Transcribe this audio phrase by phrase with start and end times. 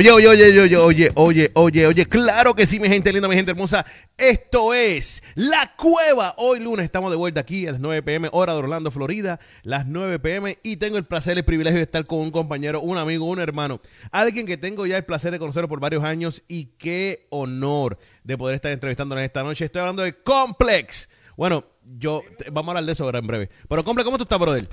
[0.00, 3.34] Oye, oye, oye, oye, oye, oye, oye, oye, claro que sí, mi gente linda, mi
[3.34, 3.84] gente hermosa.
[4.16, 6.32] Esto es La Cueva.
[6.38, 9.86] Hoy lunes estamos de vuelta aquí a las 9 pm, hora de Orlando, Florida, las
[9.86, 10.56] 9 pm.
[10.62, 13.40] Y tengo el placer y el privilegio de estar con un compañero, un amigo, un
[13.40, 13.78] hermano,
[14.10, 18.38] alguien que tengo ya el placer de conocerlo por varios años y qué honor de
[18.38, 19.66] poder estar entrevistándolo esta noche.
[19.66, 21.10] Estoy hablando de Complex.
[21.36, 21.62] Bueno,
[21.98, 23.50] yo, vamos a hablar de eso ahora en breve.
[23.68, 24.66] Pero, Complex, ¿cómo tú estás, brother?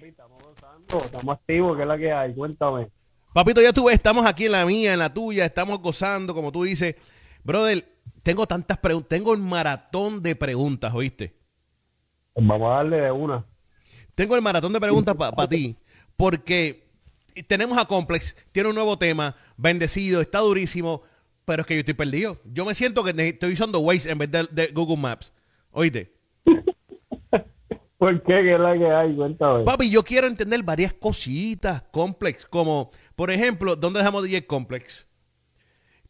[0.00, 2.32] Estamos gozando, estamos activos, ¿qué es la que hay?
[2.32, 2.88] Cuéntame.
[3.38, 6.50] Papito, ya tú ves, estamos aquí en la mía, en la tuya, estamos gozando, como
[6.50, 6.96] tú dices.
[7.44, 7.84] Brother,
[8.24, 11.36] tengo tantas preguntas, tengo el maratón de preguntas, ¿oíste?
[12.34, 13.46] Vamos a darle de una.
[14.16, 15.76] Tengo el maratón de preguntas para ti,
[16.16, 16.90] porque
[17.46, 21.02] tenemos a Complex, tiene un nuevo tema, bendecido, está durísimo,
[21.44, 22.40] pero es que yo estoy perdido.
[22.44, 25.32] Yo me siento que estoy usando Waze en vez de, de Google Maps,
[25.70, 26.17] ¿oíste?
[27.98, 28.42] ¿Por qué?
[28.42, 29.16] ¿Qué es la hay?
[29.16, 29.64] Cuéntame.
[29.64, 35.07] Papi, yo quiero entender varias cositas, Complex, como, por ejemplo, ¿dónde dejamos DJ Complex?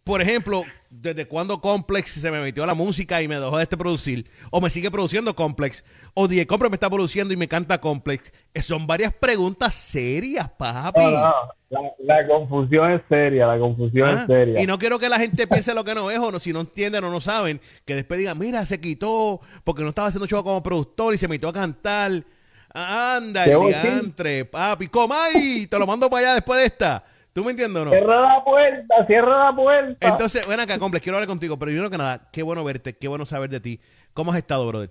[0.08, 3.64] Por ejemplo, ¿desde cuándo Complex se me metió a la música y me dejó de
[3.64, 4.24] este producir?
[4.50, 5.84] ¿O me sigue produciendo Complex?
[6.14, 8.32] ¿O DJ Complex me está produciendo y me canta Complex?
[8.54, 10.98] Eh, son varias preguntas serias, papi.
[10.98, 11.34] No, no,
[11.68, 14.62] La, la confusión es seria, la confusión Ah, es seria.
[14.62, 16.60] Y no quiero que la gente piense lo que no es o no, si no
[16.60, 20.42] entienden o no saben, que después digan, mira, se quitó porque no estaba haciendo show
[20.42, 22.24] como productor y se metió a cantar.
[22.72, 27.04] Anda, el diantre, papi, comay, te lo mando para allá después de esta.
[27.38, 27.90] ¿Tú me entiendes o no?
[27.92, 30.08] Cierra la puerta, cierra la puerta.
[30.08, 33.06] Entonces, ven acá, Complex, quiero hablar contigo, pero primero que nada, qué bueno verte, qué
[33.06, 33.80] bueno saber de ti.
[34.12, 34.90] ¿Cómo has estado, brother?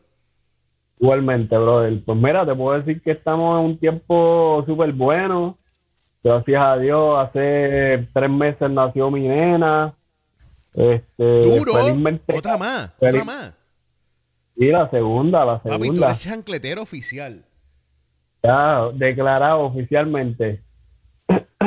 [0.98, 2.02] Igualmente, brother.
[2.06, 5.58] Pues mira, te puedo decir que estamos en un tiempo súper bueno.
[6.24, 9.94] Gracias a Dios, hace tres meses nació mi nena.
[10.74, 13.52] Este, Duro, otra más, feliz- otra más.
[14.56, 16.06] Y la segunda, la Papi, tú segunda.
[16.08, 17.44] eres chancletero oficial.
[18.42, 20.64] Ya declarado oficialmente.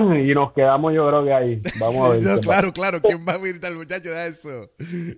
[0.30, 1.60] y nos quedamos, yo creo que ahí.
[1.78, 2.22] Vamos a ver.
[2.24, 4.70] No, claro, claro, ¿quién va a gritar al muchacho de eso?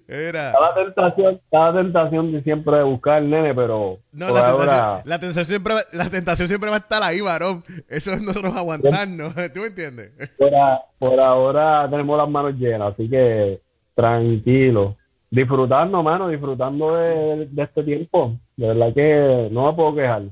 [0.08, 0.48] Era.
[0.50, 4.52] Está la tentación, la tentación de siempre de buscar al nene, pero No, la ahora
[4.64, 7.62] tentación, la, tentación siempre, va- la tentación siempre va a estar ahí, varón.
[7.88, 9.34] Eso es nosotros aguantarnos.
[9.54, 10.12] ¿Tú me entiendes?
[10.38, 13.60] por, a- por ahora tenemos las manos llenas, así que
[13.94, 14.96] tranquilo.
[15.30, 18.36] Disfrutando, mano, disfrutando de, de este tiempo.
[18.56, 20.24] De verdad que no me puedo quejar.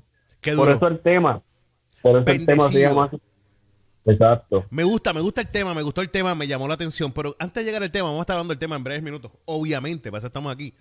[0.43, 1.41] Qué Por eso el tema.
[2.03, 2.91] Por eso el tema se Bendecido.
[2.91, 3.11] llama.
[4.05, 4.67] Exacto.
[4.71, 7.13] Me gusta, me gusta el tema, me gustó el tema, me llamó la atención.
[7.13, 9.31] Pero antes de llegar al tema, vamos a estar hablando del tema en breves minutos.
[9.45, 10.75] Obviamente, para eso estamos aquí.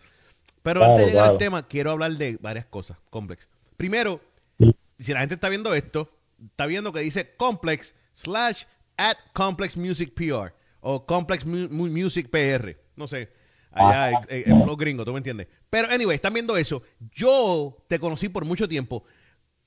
[0.61, 2.97] Pero Claro, antes de llegar al tema, quiero hablar de varias cosas.
[3.09, 3.49] Complex.
[3.77, 4.21] Primero,
[4.59, 4.75] Sí.
[4.99, 6.09] si la gente está viendo esto,
[6.43, 8.63] está viendo que dice Complex slash
[8.97, 12.77] at Complex Music PR o Complex Mu- Mu- Music PR.
[12.95, 13.29] No sé,
[13.71, 15.47] allá el, el- el flow gringo, ¿tú me entiendes?
[15.69, 16.81] Pero, anyway, están viendo eso.
[17.13, 19.03] Yo te conocí por mucho tiempo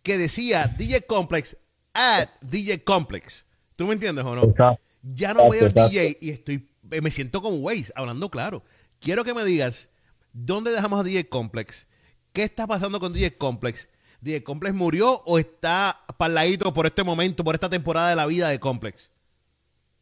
[0.03, 1.57] que decía DJ Complex
[1.95, 3.47] at DJ Complex.
[3.77, 4.45] ¿Tú me entiendes o no?
[4.45, 4.81] Exacto.
[5.03, 8.63] Ya no veo el DJ y estoy, eh, me siento como Waze, hablando claro.
[9.01, 9.89] Quiero que me digas,
[10.33, 11.89] ¿dónde dejamos a DJ Complex?
[12.33, 13.89] ¿Qué está pasando con DJ Complex?
[14.21, 18.49] ¿DJ Complex murió o está parladito por este momento, por esta temporada de la vida
[18.49, 19.11] de Complex?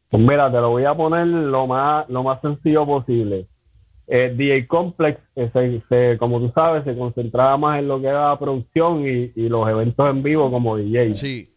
[0.09, 3.47] Pues mira, te lo voy a poner lo más, lo más sencillo posible.
[4.07, 8.07] Eh, DJ Complex, eh, se- se- como tú sabes, se concentraba más en lo que
[8.07, 11.15] era la producción y, y los eventos en vivo como DJ.
[11.15, 11.50] Sí,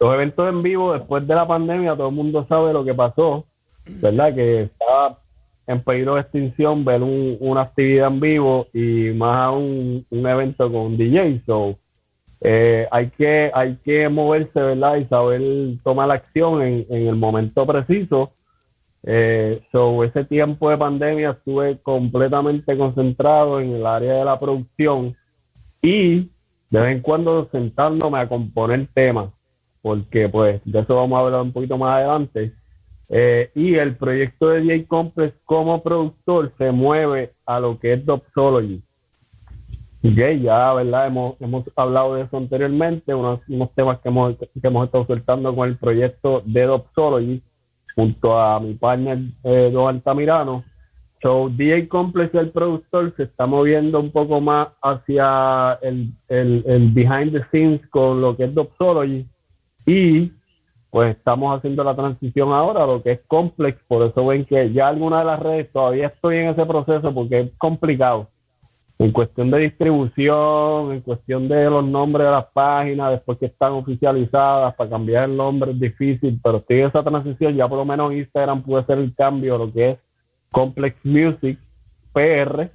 [0.00, 3.44] Los eventos en vivo después de la pandemia, todo el mundo sabe lo que pasó,
[4.00, 4.34] ¿verdad?
[4.34, 5.18] Que estaba
[5.66, 10.72] en peligro de extinción ver un- una actividad en vivo y más aún un evento
[10.72, 11.42] con DJ.
[11.46, 11.76] So,
[12.40, 14.96] eh, hay que hay que moverse, ¿verdad?
[14.96, 15.42] Y saber
[15.84, 18.32] tomar acción en, en el momento preciso.
[19.02, 25.14] Eh, so, ese tiempo de pandemia estuve completamente concentrado en el área de la producción
[25.82, 26.30] y
[26.70, 29.30] de vez en cuando sentándome a componer temas,
[29.82, 32.52] porque pues de eso vamos a hablar un poquito más adelante.
[33.08, 38.06] Eh, y el proyecto de DJ Complex como productor se mueve a lo que es
[38.06, 38.82] Doxology.
[40.02, 41.08] Ok, ya, ¿verdad?
[41.08, 45.54] Hemos, hemos hablado de eso anteriormente, unos, unos temas que hemos, que hemos estado soltando
[45.54, 47.42] con el proyecto de Doxology
[47.96, 50.64] junto a mi partner eh, Don Altamirano.
[51.20, 56.88] So, DJ Complex, el productor, se está moviendo un poco más hacia el, el, el
[56.92, 59.26] behind the scenes con lo que es Doxology
[59.86, 60.32] y
[60.90, 64.88] pues estamos haciendo la transición ahora lo que es Complex, por eso ven que ya
[64.88, 68.28] alguna de las redes todavía estoy en ese proceso porque es complicado.
[68.98, 73.72] En cuestión de distribución, en cuestión de los nombres de las páginas, después que están
[73.72, 77.84] oficializadas, para cambiar el nombre es difícil, pero estoy en esa transición, ya por lo
[77.86, 79.98] menos Instagram puede hacer el cambio lo que es
[80.50, 81.58] Complex Music
[82.12, 82.70] PR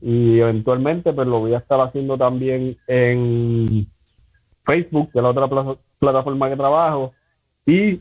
[0.00, 3.86] y eventualmente pues lo voy a estar haciendo también en
[4.64, 5.46] Facebook, que es la otra
[6.00, 7.12] plataforma que trabajo,
[7.66, 8.00] y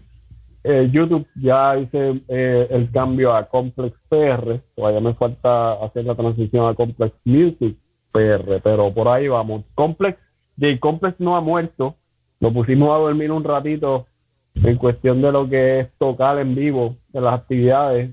[0.63, 6.15] eh, YouTube ya hice eh, el cambio a Complex PR, todavía me falta hacer la
[6.15, 7.77] transición a Complex Music
[8.11, 9.63] PR, pero por ahí vamos.
[9.75, 10.17] Complex,
[10.59, 11.95] J Complex no ha muerto,
[12.39, 14.07] lo pusimos a dormir un ratito
[14.55, 18.11] en cuestión de lo que es tocar en vivo, de las actividades.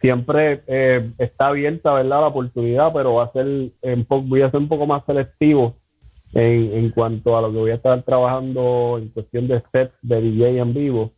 [0.00, 2.20] Siempre eh, está abierta, ¿verdad?
[2.20, 3.70] La oportunidad, pero va a ser
[4.08, 5.76] voy a ser un poco más selectivo
[6.32, 10.58] en, cuanto a lo que voy a estar trabajando en cuestión de sets de DJ
[10.58, 11.12] en vivo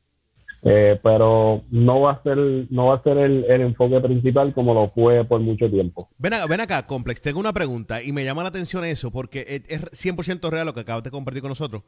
[0.64, 2.38] eh, pero no va a ser
[2.70, 6.09] no va a ser el, enfoque principal como lo fue por mucho tiempo.
[6.19, 9.64] Ven acá, ven acá, Complex, tengo una pregunta y me llama la atención eso porque
[9.69, 11.82] es 100% real lo que acabas de compartir con nosotros.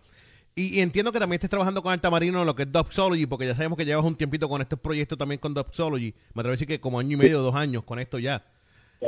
[0.57, 3.57] Y, entiendo que también estés trabajando con Altamarino en lo que es Doxology, porque ya
[3.57, 6.15] sabemos que llevas un tiempito con estos proyectos también con Doxology.
[6.33, 8.45] Me atrevo a decir que como año y medio, dos años con esto ya.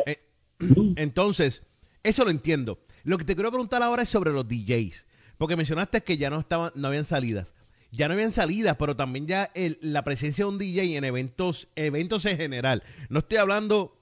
[0.07, 0.19] Eh,
[0.97, 1.63] entonces,
[2.03, 2.79] eso lo entiendo.
[3.07, 5.07] Lo que te quiero preguntar ahora es sobre los DJs,
[5.39, 7.55] porque mencionaste que ya no estaban, no habían salidas.
[7.93, 9.49] Ya no habían salidas, pero también ya
[9.81, 12.83] la presencia de un DJ en eventos, eventos en general.
[13.09, 13.97] No estoy hablando,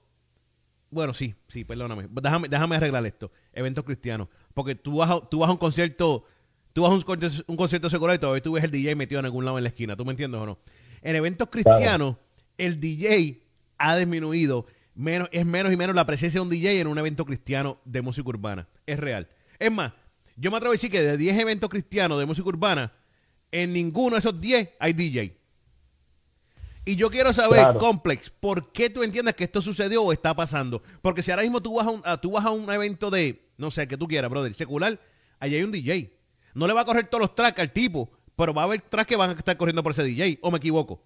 [0.89, 5.37] bueno, sí, sí, perdóname, déjame, déjame arreglar esto, eventos cristianos, porque tú vas a, tú
[5.37, 6.25] vas a un concierto,
[6.73, 9.25] tú vas a un, un concierto secular y todavía tú ves el DJ metido en
[9.25, 10.57] algún lado en la esquina, ¿tú me entiendes o no?
[11.03, 12.15] En eventos cristianos,
[12.57, 13.43] el DJ
[13.77, 14.65] ha disminuido,
[14.95, 18.01] menos, es menos y menos la presencia de un DJ en un evento cristiano de
[18.01, 19.27] música urbana, es real.
[19.59, 19.93] Es más,
[20.35, 22.91] yo me atrevo a decir que de 10 eventos cristianos de música urbana,
[23.51, 25.37] en ninguno de esos 10 hay DJ.
[26.87, 30.83] Y yo quiero saber, Complex, ¿por qué tú entiendes que esto sucedió o está pasando?
[31.01, 33.71] Porque si ahora mismo tú vas a un, tú vas a un evento de, no
[33.71, 34.99] sé, que tú quieras, brother, secular,
[35.39, 36.11] allí hay un DJ.
[36.53, 39.07] No le va a correr todos los tracks al tipo, pero va a haber tracks
[39.07, 41.01] que van a estar corriendo por ese DJ, ¿o me equivoco?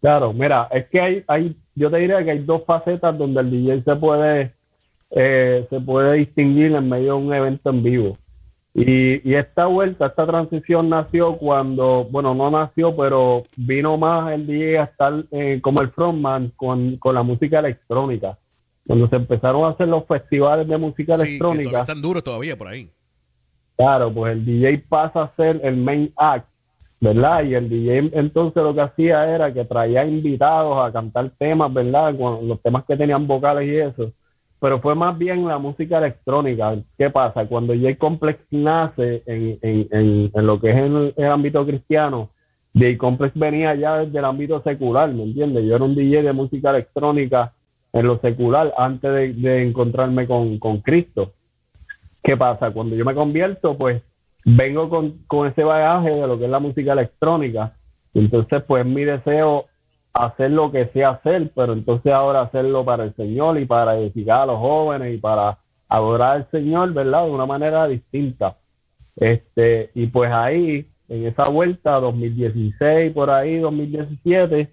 [0.00, 3.50] Claro, mira, es que hay, hay yo te diría que hay dos facetas donde el
[3.50, 4.54] DJ se puede,
[5.10, 8.18] eh, se puede distinguir en medio de un evento en vivo.
[8.76, 14.82] Y, esta vuelta, esta transición nació cuando, bueno, no nació, pero vino más el día
[14.82, 18.36] a estar eh, como el frontman con, la música electrónica.
[18.84, 21.80] Cuando se empezaron a hacer los festivales de música electrónica.
[21.80, 22.90] están duros todavía por ahí.
[23.76, 26.48] Claro, pues el DJ pasa a ser el main act,
[27.00, 27.44] ¿verdad?
[27.44, 32.16] Y el DJ entonces lo que hacía era que traía invitados a cantar temas, ¿verdad?
[32.18, 34.12] Con los temas que tenían vocales y eso
[34.64, 36.74] pero fue más bien la música electrónica.
[36.96, 37.44] ¿Qué pasa?
[37.44, 42.30] Cuando J Complex nace en, en, en, lo que es en el, ámbito cristiano,
[42.72, 45.66] J Complex venía ya desde el ámbito secular, ¿me entiendes?
[45.66, 47.52] Yo era un DJ de música electrónica
[47.92, 51.34] en lo secular antes de, encontrarme con, con, Cristo.
[52.22, 52.70] ¿Qué pasa?
[52.70, 54.00] Cuando yo me convierto, pues
[54.46, 57.76] vengo con, con ese bagaje de lo que es la música electrónica.
[58.14, 59.66] Entonces, pues mi deseo
[60.14, 64.42] hacer lo que sea hacer, pero entonces ahora hacerlo para el Señor y para edificar
[64.42, 65.58] a los jóvenes y para
[65.88, 67.24] adorar al Señor, ¿verdad?
[67.24, 68.56] De una manera distinta.
[69.16, 74.70] Este, y pues ahí, en esa vuelta, 2016, por ahí, 2017,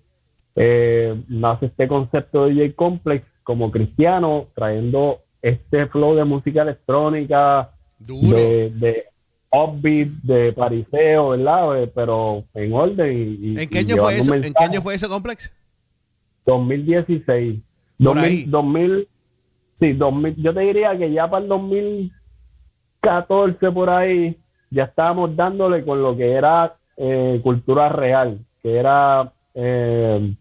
[0.55, 7.71] eh, nace este concepto de J Complex como cristiano, trayendo este flow de música electrónica,
[7.99, 9.05] de,
[9.51, 11.83] upbeat, de pariseo, ¿verdad?
[11.83, 13.37] Eh, pero en orden.
[13.41, 14.33] Y, ¿En, qué año fue eso?
[14.33, 15.53] ¿En qué año fue ese complex?
[16.45, 17.59] 2016.
[17.97, 19.07] 2000,
[19.79, 24.39] sí, 2000, yo te diría que ya para el 2014 por ahí
[24.71, 30.33] ya estábamos dándole con lo que era eh, cultura real, que era eh,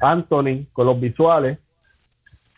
[0.00, 1.58] Anthony con los visuales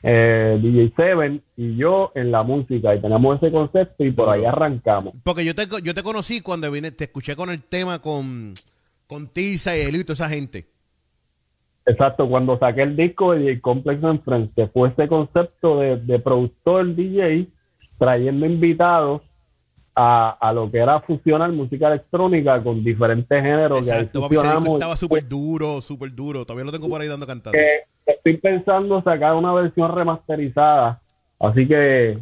[0.02, 4.44] eh, DJ Seven y yo en la música y tenemos ese concepto y por ahí
[4.44, 5.14] arrancamos.
[5.22, 8.54] Porque yo te, yo te conocí cuando vine, te escuché con el tema con,
[9.06, 10.66] con Tirsa y Elito, esa gente.
[11.86, 15.96] Exacto, cuando saqué el disco de DJ Complex en Friends, que fue ese concepto de,
[15.96, 17.48] de productor DJ
[17.98, 19.22] trayendo invitados
[19.94, 23.86] a, lo que era fusionar música electrónica con diferentes géneros.
[23.86, 26.44] Exacto, que estaba súper duro, súper duro.
[26.46, 27.56] Todavía lo tengo por ahí dando cantado.
[28.10, 31.00] Estoy pensando sacar una versión remasterizada.
[31.38, 32.18] Así que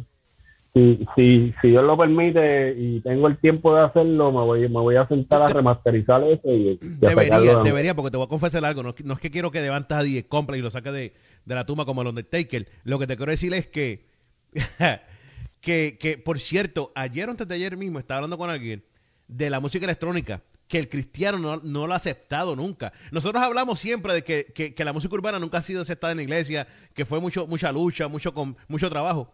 [0.73, 4.79] si, si, si Dios lo permite y tengo el tiempo de hacerlo, me voy, me
[4.79, 6.47] voy a sentar a remasterizar eso.
[6.49, 8.83] Y, debería, debería, porque te voy a confesar algo.
[8.83, 11.13] No, es que quiero que levantes a 10 compras y lo saques de,
[11.45, 12.67] de la tumba como el Undertaker.
[12.83, 14.07] Lo que te quiero decir es que
[15.61, 18.83] que, que, por cierto, ayer antes de ayer mismo estaba hablando con alguien
[19.27, 22.93] de la música electrónica, que el cristiano no, lo ha aceptado nunca.
[23.11, 26.23] Nosotros hablamos siempre de que, que, la música urbana nunca ha sido aceptada en la
[26.23, 29.33] iglesia, que fue mucho, mucha lucha, mucho, con, mucho trabajo,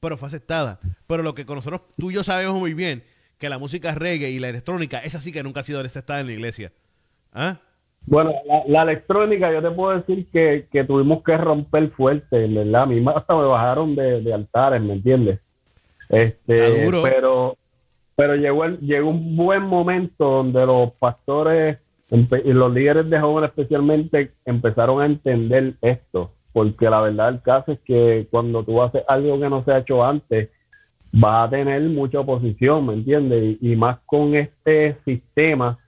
[0.00, 0.80] pero fue aceptada.
[1.06, 3.04] Pero lo que con nosotros, tú y yo sabemos muy bien,
[3.36, 6.26] que la música reggae y la electrónica, esa sí que nunca ha sido aceptada en
[6.28, 6.72] la iglesia.
[7.34, 7.58] ¿Ah?
[8.06, 8.32] Bueno,
[8.66, 12.84] la, electrónica, yo te puedo decir que, que tuvimos que romper fuerte, ¿verdad?
[12.84, 15.40] A mí hasta me bajaron de, de altares, ¿me entiendes?
[16.08, 17.58] Este, pero
[18.20, 21.78] pero llegó, llegó un buen momento donde los pastores
[22.10, 27.72] y los líderes de jóvenes especialmente empezaron a entender esto, porque la verdad del caso
[27.72, 30.50] es que cuando tú haces algo que no se ha hecho antes,
[31.14, 33.56] va a tener mucha oposición, ¿me entiendes?
[33.58, 35.78] Y, más con este sistema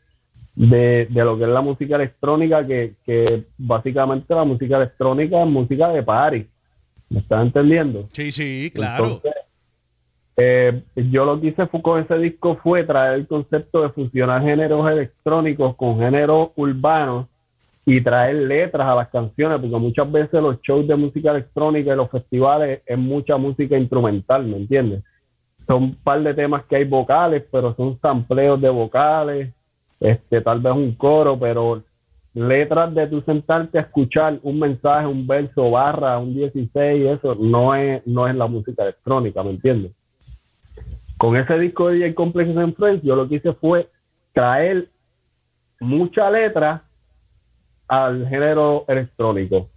[0.54, 5.88] de, lo que es la música electrónica, que, que básicamente la música electrónica es música
[5.90, 6.46] de party.
[7.10, 8.08] ¿Me estás entendiendo?
[8.10, 9.20] Sí, sí, claro.
[10.36, 14.42] Eh, yo lo que hice fue, con ese disco fue traer el concepto de fusionar
[14.42, 17.26] géneros electrónicos con géneros urbanos
[17.84, 21.96] y traer letras a las canciones, porque muchas veces los shows de música electrónica y
[21.96, 25.02] los festivales es mucha música instrumental, ¿me entiendes?
[25.66, 29.52] Son un par de temas que hay vocales, pero son sampleos de vocales,
[30.00, 31.82] este, tal vez un coro, pero
[32.34, 37.74] letras de tu sentarte a escuchar un mensaje, un verso, barra, un 16, eso no
[37.74, 39.92] es, no es la música electrónica, ¿me entiendes?
[41.22, 43.88] Con ese disco de DJ Complex en Friends, yo lo que hice fue
[44.32, 44.88] traer
[45.78, 46.82] mucha letra
[47.86, 49.68] al género electrónico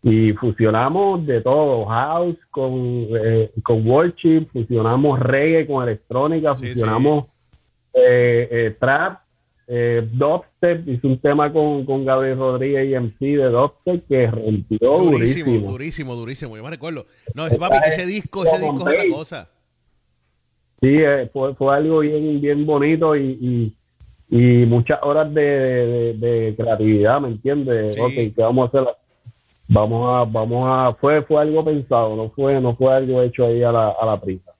[0.00, 7.24] y fusionamos de todo, house con, eh, con worship, fusionamos reggae con electrónica, fusionamos
[7.94, 9.22] eh, eh, trap,
[9.66, 14.78] eh, dubstep, hice un tema con, con Gabriel Rodríguez y MC de dubstep que rompió
[15.00, 15.50] durísimo.
[15.50, 16.56] Durísimo, durísimo, durísimo.
[16.56, 17.06] Yo me recuerdo.
[17.34, 19.50] No, ese papi, ese disco, ese disco es otra cosa.
[20.82, 23.72] Sí, eh, fue, fue, algo bien, bien bonito y,
[24.28, 27.96] y, muchas horas de, de, creatividad, ¿me entiendes?
[28.00, 28.94] Ok, ¿qué vamos a hacer?
[29.68, 33.62] Vamos a, vamos a, fue, fue algo pensado, no fue, no fue algo hecho ahí
[33.62, 34.50] a la, a la prisa.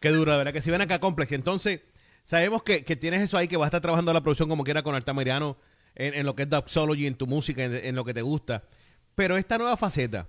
[0.00, 1.80] Qué duro, verdad que si ven acá Complex, entonces
[2.24, 4.94] sabemos que, tienes eso ahí, que vas a estar trabajando la producción como quiera con
[4.94, 5.56] Altamirano
[5.94, 8.64] en, en lo que es Doxology, en tu música, en, en, lo que te gusta.
[9.14, 10.28] Pero esta nueva faceta,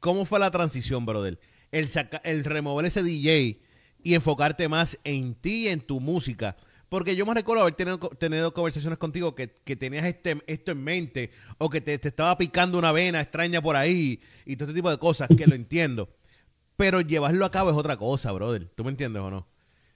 [0.00, 1.38] ¿cómo fue la transición, brother?
[1.72, 3.60] El, saca, el remover ese DJ
[4.02, 6.56] y enfocarte más en ti, en tu música.
[6.92, 11.70] Porque yo me recuerdo haber tenido, conversaciones contigo que, tenías este, esto en mente o
[11.70, 15.28] que te, estaba picando una vena extraña por ahí y todo este tipo de cosas
[15.34, 16.10] que lo entiendo.
[16.76, 18.66] Pero llevarlo a cabo es otra cosa, brother.
[18.66, 19.48] ¿Tú me entiendes o no?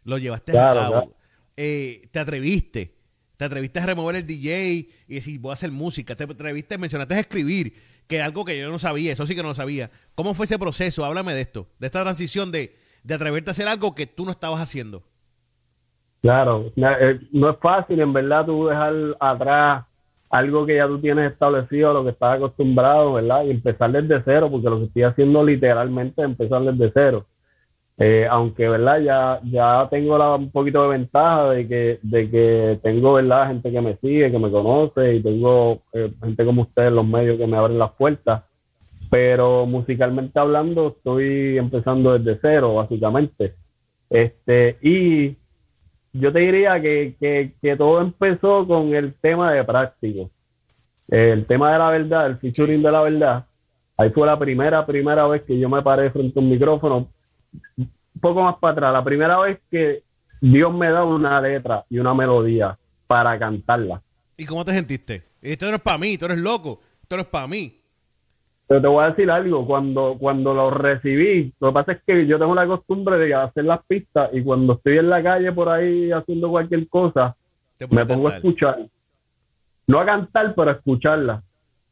[0.04, 1.10] Lo llevaste a cabo.
[1.54, 2.96] Eh, te atreviste.
[3.36, 6.16] Te atreviste a remover el DJ y decir, voy a hacer música.
[6.16, 7.75] Te atreviste, mencionaste a escribir,
[8.06, 9.12] que es algo que yo no sabía.
[9.12, 9.90] Eso sí que no lo sabía.
[10.14, 11.04] ¿Cómo fue ese proceso?
[11.04, 14.32] Háblame de esto, de esta transición de de atreverte a hacer algo que tú no
[14.32, 15.02] estabas haciendo.
[16.22, 19.84] Claro, eh, no es fácil en verdad tú dejar atrás
[20.28, 23.44] algo que ya tú tienes establecido, lo que estás acostumbrado, ¿verdad?
[23.44, 27.26] Y empezar desde cero, porque lo que estoy haciendo literalmente es empezar desde cero.
[27.98, 29.00] Eh, aunque, ¿verdad?
[29.00, 33.46] Ya, ya tengo la, un poquito de ventaja de que, de que tengo, ¿verdad?
[33.46, 37.38] Gente que me sigue, que me conoce y tengo eh, gente como ustedes los medios
[37.38, 38.42] que me abren las puertas
[39.10, 43.54] pero musicalmente hablando estoy empezando desde cero, básicamente.
[44.08, 45.36] Este, y
[46.12, 47.14] yo te diría que,
[47.60, 50.30] que, todo empezó con el tema de práctico.
[51.08, 53.46] El tema de la verdad, el featuring de la verdad.
[53.96, 57.08] Ahí fue la primera, primera vez que yo me paré frente a un micrófono.
[57.76, 60.02] Un poco más para atrás, la primera vez que
[60.40, 64.02] Dios me da una letra y una melodía para cantarla.
[64.36, 65.22] ¿Y cómo te sentiste?
[65.40, 67.80] Esto no es para mí, tú eres loco, esto no es para mí.
[68.68, 72.26] Pero te voy a decir algo, cuando, cuando lo recibí, lo que pasa es que
[72.26, 75.68] yo tengo la costumbre de hacer las pistas y cuando estoy en la calle por
[75.68, 77.37] ahí haciendo cualquier cosa,
[77.90, 78.78] me pongo a escuchar.
[79.87, 81.42] No a cantar, pero a escucharla.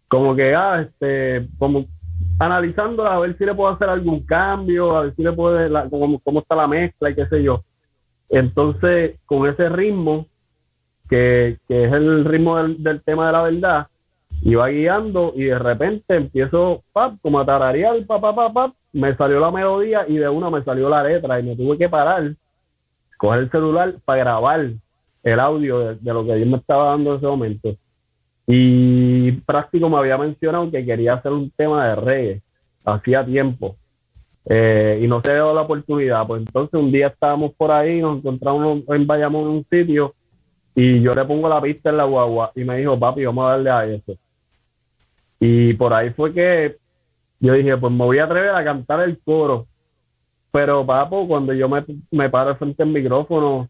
[0.09, 1.87] Como que, ah, este, como
[2.41, 5.89] analizándola, a ver si le puedo hacer algún cambio, a ver si le puedo, la,
[5.89, 7.63] cómo, cómo está la mezcla y qué sé yo.
[8.29, 10.27] Entonces, con ese ritmo,
[11.09, 13.87] que, que es el ritmo del, del tema de la verdad,
[14.43, 16.83] iba guiando y de repente empiezo
[17.23, 20.89] como a tararear, pap, pap, pap, me salió la melodía y de una me salió
[20.89, 22.35] la letra y me tuve que parar,
[23.17, 24.71] coger el celular para grabar
[25.23, 27.77] el audio de, lo que Dios me estaba dando en ese momento.
[28.47, 32.43] Y práctico me había mencionado que quería hacer un tema de reggae,
[32.85, 33.77] hacía tiempo.
[34.47, 36.27] Eh, y no se dio la oportunidad.
[36.27, 40.15] Pues entonces un día estábamos por ahí, nos encontramos en Bayamón en un sitio
[40.75, 43.51] y yo le pongo la pista en la guagua y me dijo, papi, vamos a
[43.51, 44.17] darle a eso.
[45.39, 46.77] Y por ahí fue que
[47.41, 49.67] yo dije, pues me voy a atrever a cantar el coro.
[50.51, 53.69] Pero, papo, cuando yo me, me paro frente al micrófono,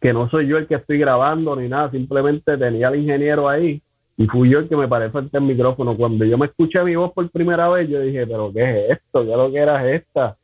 [0.00, 3.82] que no soy yo el que estoy grabando ni nada, simplemente tenía al ingeniero ahí
[4.16, 5.96] y fui yo el que me paré frente al micrófono.
[5.96, 9.24] Cuando yo me escuché mi voz por primera vez, yo dije, pero ¿qué es esto?
[9.24, 10.36] ¿Qué es lo que era esta?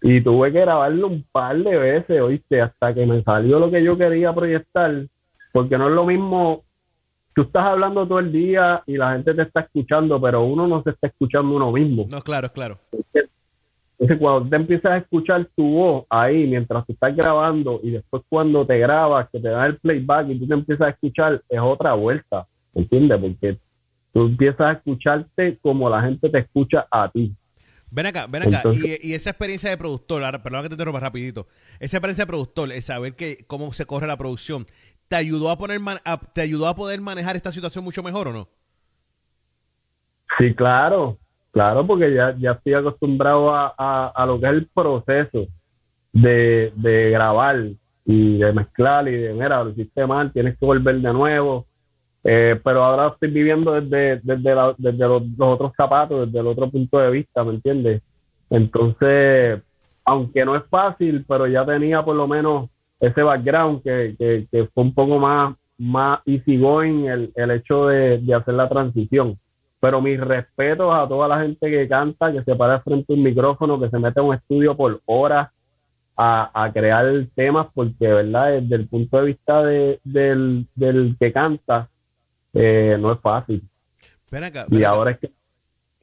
[0.00, 3.82] Y tuve que grabarlo un par de veces, oíste, hasta que me salió lo que
[3.82, 5.06] yo quería proyectar,
[5.52, 6.64] porque no es lo mismo
[7.38, 10.82] tú estás hablando todo el día y la gente te está escuchando, pero uno no
[10.82, 12.04] se está escuchando uno mismo.
[12.10, 12.78] No, claro, claro.
[13.12, 18.24] Entonces, cuando te empiezas a escuchar tu voz ahí mientras tú estás grabando y después
[18.28, 21.60] cuando te grabas, que te dan el playback y tú te empiezas a escuchar, es
[21.60, 23.18] otra vuelta, ¿entiendes?
[23.18, 23.58] Porque
[24.12, 27.32] tú empiezas a escucharte como la gente te escucha a ti.
[27.90, 28.62] Ven acá, ven acá.
[28.74, 31.46] y, esa experiencia de productor, ahora, perdón que te interrumpa rapidito.
[31.80, 34.66] Esa experiencia de productor, es saber que cómo se corre la producción,
[35.08, 35.80] ¿te ayudó a poner
[36.32, 38.48] te ayudó a poder manejar esta situación mucho mejor o no?
[40.38, 41.18] Sí, claro,
[41.50, 45.46] claro, porque ya, ya estoy acostumbrado a, a, lo que es el proceso
[46.12, 47.70] de, de, grabar
[48.04, 51.66] y de mezclar y de, mira, lo hiciste mal, tienes que volver de nuevo.
[52.30, 54.54] Eh, pero ahora estoy viviendo desde, desde,
[55.08, 58.02] los, otros zapatos, desde el otro punto de vista, ¿me entiendes?
[58.50, 59.62] Entonces,
[60.04, 62.68] aunque no es fácil, pero ya tenía por lo menos
[63.00, 64.14] ese background que,
[64.50, 69.38] que, fue un poco más, más easygoing el, el hecho de, de hacer la transición.
[69.80, 73.22] Pero mis respetos a toda la gente que canta, que se para frente a un
[73.22, 75.48] micrófono, que se mete a un estudio por horas
[76.14, 78.60] a, a crear temas, porque, ¿verdad?
[78.60, 81.88] Desde el punto de vista de, del, del que canta,
[82.60, 83.62] eh, no es fácil.
[84.70, 85.30] y ahora es que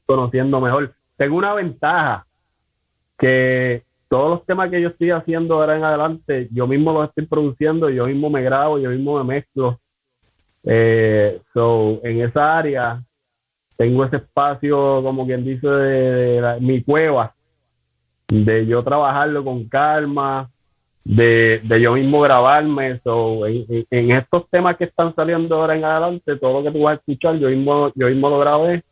[0.05, 0.93] conociendo mejor.
[1.17, 2.25] Tengo una ventaja
[3.17, 7.25] que todos los temas que yo estoy haciendo ahora en adelante, yo mismo los estoy
[7.25, 9.79] produciendo, yo mismo me grabo, yo mismo me mezclo.
[10.63, 13.03] Eh, so, en esa área
[13.75, 17.35] tengo ese espacio, como quien dice, de mi cueva,
[18.29, 20.49] de yo trabajarlo con calma,
[21.05, 22.99] de, de yo mismo grabarme.
[23.03, 26.93] So, en, estos temas que están saliendo ahora en adelante, todo lo que tú vas
[26.93, 28.83] a escuchar, yo mismo, yo mismo lo grabé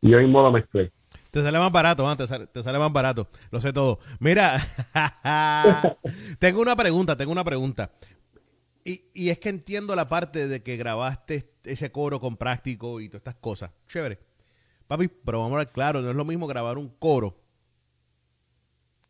[0.00, 0.92] y yo mismo lo mezclé.
[1.30, 3.98] Te sale más barato, antes te, sale, más barato, lo sé todo.
[4.20, 4.56] Mira,
[6.38, 7.90] tengo una pregunta, tengo una pregunta.
[8.84, 13.08] Y, y, es que entiendo la parte de que grabaste ese coro con práctico y
[13.08, 13.72] todas estas cosas.
[13.88, 14.20] Chévere.
[14.86, 17.36] Papi, pero vamos a ver claro, no es lo mismo grabar un coro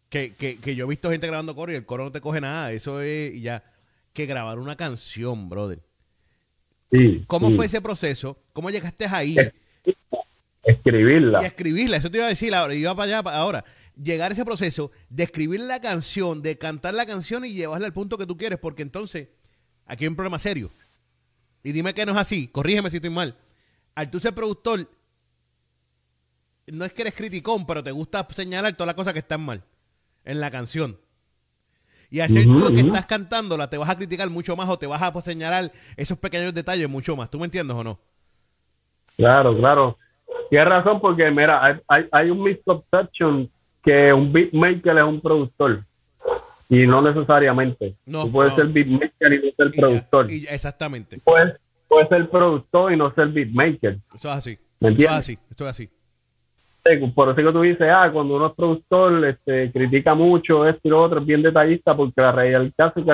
[0.08, 2.72] que, que, yo he visto gente grabando coro y el coro no te coge nada.
[2.72, 3.64] Eso es ya.
[4.12, 5.80] Que grabar una canción, brother.
[7.26, 8.38] ¿Cómo fue ese proceso?
[8.52, 9.36] ¿Cómo llegaste ahí?
[10.62, 11.42] Escribirla.
[11.42, 13.64] Y escribirla, eso te iba a decir ahora, iba para allá ahora.
[14.02, 17.92] Llegar a ese proceso de escribir la canción, de cantar la canción y llevarla al
[17.92, 19.28] punto que tú quieres, porque entonces
[19.84, 20.70] aquí hay un problema serio.
[21.62, 23.36] Y dime que no es así, corrígeme si estoy mal.
[23.94, 24.88] Al tú ser productor,
[26.68, 29.62] no es que eres criticón, pero te gusta señalar todas las cosas que están mal
[30.26, 30.98] en la canción.
[32.10, 35.02] Y hacer tú que estás cantándola, te vas a criticar mucho más o te vas
[35.02, 37.30] a pues, señalar esos pequeños detalles mucho más.
[37.30, 37.98] ¿Tú me entiendes o no?
[39.16, 39.98] Claro, claro.
[40.50, 43.50] Tienes razón porque, mira, hay, hay un misconception
[43.82, 45.84] que un beatmaker es un productor.
[46.68, 47.96] Y no necesariamente.
[48.04, 50.30] No, tú puedes ser beatmaker y no ser productor.
[50.30, 51.18] exactamente.
[51.24, 51.54] Puedes,
[51.88, 53.98] puedes ser productor y no ser beatmaker.
[54.14, 54.58] Eso es así.
[54.78, 55.38] ¿Me Eso es así.
[55.50, 55.90] Esto es así
[57.14, 60.88] por eso que tú dices, ah, cuando uno es productor, este, critica mucho esto y
[60.88, 63.10] lo otro, es bien detallista, porque la realidad es que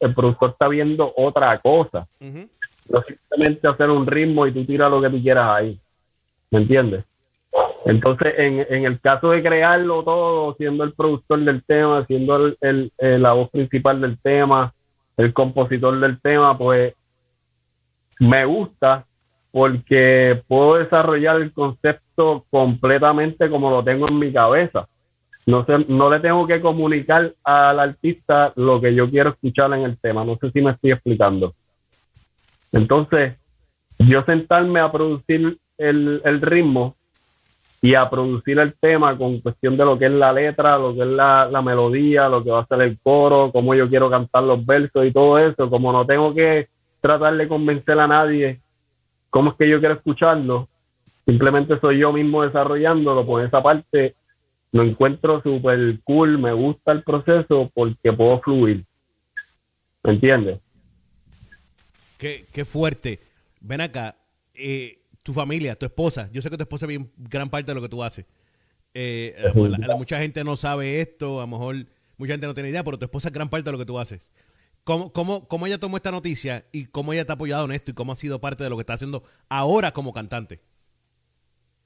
[0.00, 2.06] el, productor está viendo otra cosa.
[2.20, 5.78] No simplemente hacer un ritmo y tú tiras lo que tú quieras ahí.
[6.50, 7.04] ¿Me entiendes?
[7.86, 12.92] Entonces, en, en el caso de crearlo todo, siendo el productor del tema, siendo el,
[12.98, 14.72] la voz principal del tema,
[15.16, 16.94] el compositor del tema, pues
[18.18, 19.06] me gusta
[19.52, 24.86] porque puedo desarrollar el concepto completamente como lo tengo en mi cabeza.
[25.46, 30.24] No, le tengo que comunicar al artista lo que yo quiero escuchar en el tema.
[30.24, 31.54] No sé si me estoy explicando.
[32.70, 33.34] Entonces,
[33.98, 36.94] yo sentarme a producir el, el ritmo
[37.82, 41.00] y a producir el tema con cuestión de lo que es la letra, lo que
[41.00, 44.44] es la, la, melodía, lo que va a ser el coro, cómo yo quiero cantar
[44.44, 46.68] los versos y todo eso, como no tengo que
[47.00, 48.60] tratar de convencer a nadie
[49.30, 50.68] cómo es que yo quiero escucharlo,
[51.26, 54.14] simplemente soy yo mismo desarrollándolo, por esa parte
[54.72, 58.84] lo encuentro súper cool, me gusta el proceso porque puedo fluir.
[60.02, 60.60] ¿Me entiendes?
[62.18, 63.18] Qué, qué fuerte.
[63.60, 64.16] Ven acá,
[64.54, 67.82] eh, tu familia, tu esposa, yo sé que tu esposa ve gran parte de lo
[67.82, 68.26] que tú haces.
[68.94, 69.36] Eh,
[69.96, 71.76] mucha gente no sabe esto, a lo mejor
[72.16, 73.98] mucha gente no tiene idea, pero tu esposa es gran parte de lo que tú
[73.98, 74.32] haces.
[74.90, 77.92] ¿Cómo, cómo, cómo ella tomó esta noticia y cómo ella te ha apoyado en esto
[77.92, 80.58] y cómo ha sido parte de lo que está haciendo ahora como cantante?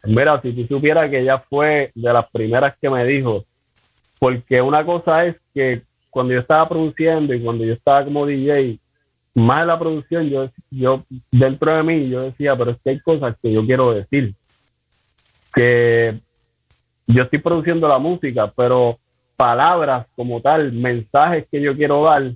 [0.05, 3.45] Mira, si tú supieras que ella fue de las primeras que me dijo,
[4.19, 8.79] porque una cosa es que cuando yo estaba produciendo y cuando yo estaba como DJ,
[9.35, 13.01] más de la producción, yo, yo dentro de mí, yo decía, pero es que hay
[13.01, 14.35] cosas que yo quiero decir.
[15.55, 16.19] Que
[17.07, 18.99] yo estoy produciendo la música, pero
[19.37, 22.33] palabras como tal, mensajes que yo quiero dar,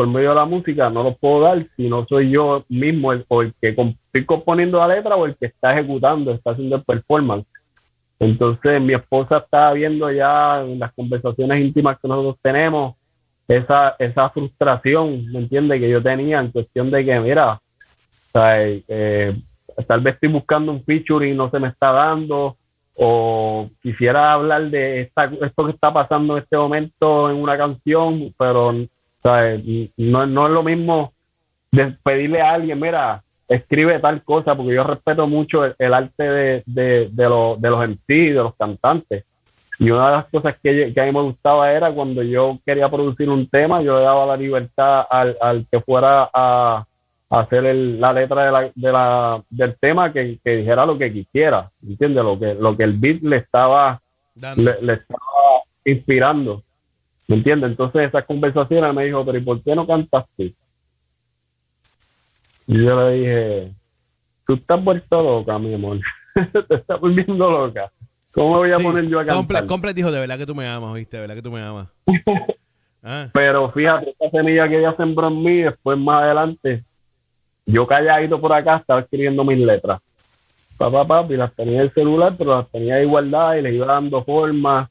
[0.00, 3.22] por medio de la música no lo puedo dar si no soy yo mismo el,
[3.28, 6.84] o el que estoy componiendo la letra o el que está ejecutando, está haciendo el
[6.84, 7.44] performance.
[8.18, 12.94] Entonces mi esposa estaba viendo ya en las conversaciones íntimas que nosotros tenemos
[13.46, 15.78] esa, esa frustración, ¿me entiendes?
[15.78, 17.60] Que yo tenía en cuestión de que, mira,
[18.32, 19.38] eh,
[19.86, 22.56] tal vez estoy buscando un feature y no se me está dando,
[22.94, 28.34] o quisiera hablar de esta, esto que está pasando en este momento en una canción,
[28.38, 28.72] pero
[29.22, 31.12] No, no es lo mismo
[31.72, 36.62] de pedirle a alguien, mira, escribe tal cosa, porque yo respeto mucho el, arte de,
[36.66, 39.24] de, de, de los MC, de los cantantes.
[39.78, 42.90] Y una de las cosas que, que, a mí me gustaba era cuando yo quería
[42.90, 46.84] producir un tema, yo le daba la libertad al, al que fuera a,
[47.30, 51.70] hacer la letra de la, de la, del tema que, que, dijera lo que quisiera,
[51.82, 52.24] ¿entiendes?
[52.24, 54.02] Lo que, lo que el beat le estaba,
[54.34, 56.62] le, estaba inspirando,
[57.30, 57.70] ¿me entiendes?
[57.70, 60.52] Entonces esas conversaciones me dijo, pero ¿y por qué no cantaste?
[62.66, 63.72] Y yo le dije,
[64.44, 66.00] tú estás vuelto loca, mi amor.
[66.68, 67.92] Te estás volviendo loca.
[68.32, 69.66] ¿Cómo me voy a poner yo a cantar?
[69.66, 71.18] Comple, dijo, de verdad que tú me amas, ¿viste?
[71.18, 71.88] De verdad que tú me amas.
[73.02, 73.30] Ah.
[73.32, 76.84] Pero fíjate, esa semilla que ella sembró en mí, después más adelante,
[77.64, 80.02] yo calladito por acá estaba escribiendo mis letras.
[80.76, 83.86] Papá, papi, las tenía en el celular, pero las tenía de igualdad y les iba
[83.86, 84.90] dando forma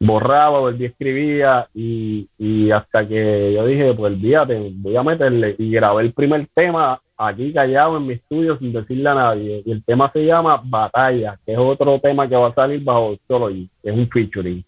[0.00, 5.70] borraba, volví escribía y, y hasta que yo dije, pues olvídate, voy a meterle y
[5.70, 9.62] grabé el primer tema aquí callado en mi estudio sin decirle a nadie.
[9.66, 13.16] Y el tema se llama Batalla, que es otro tema que va a salir bajo
[13.26, 14.64] solo y es un featuring.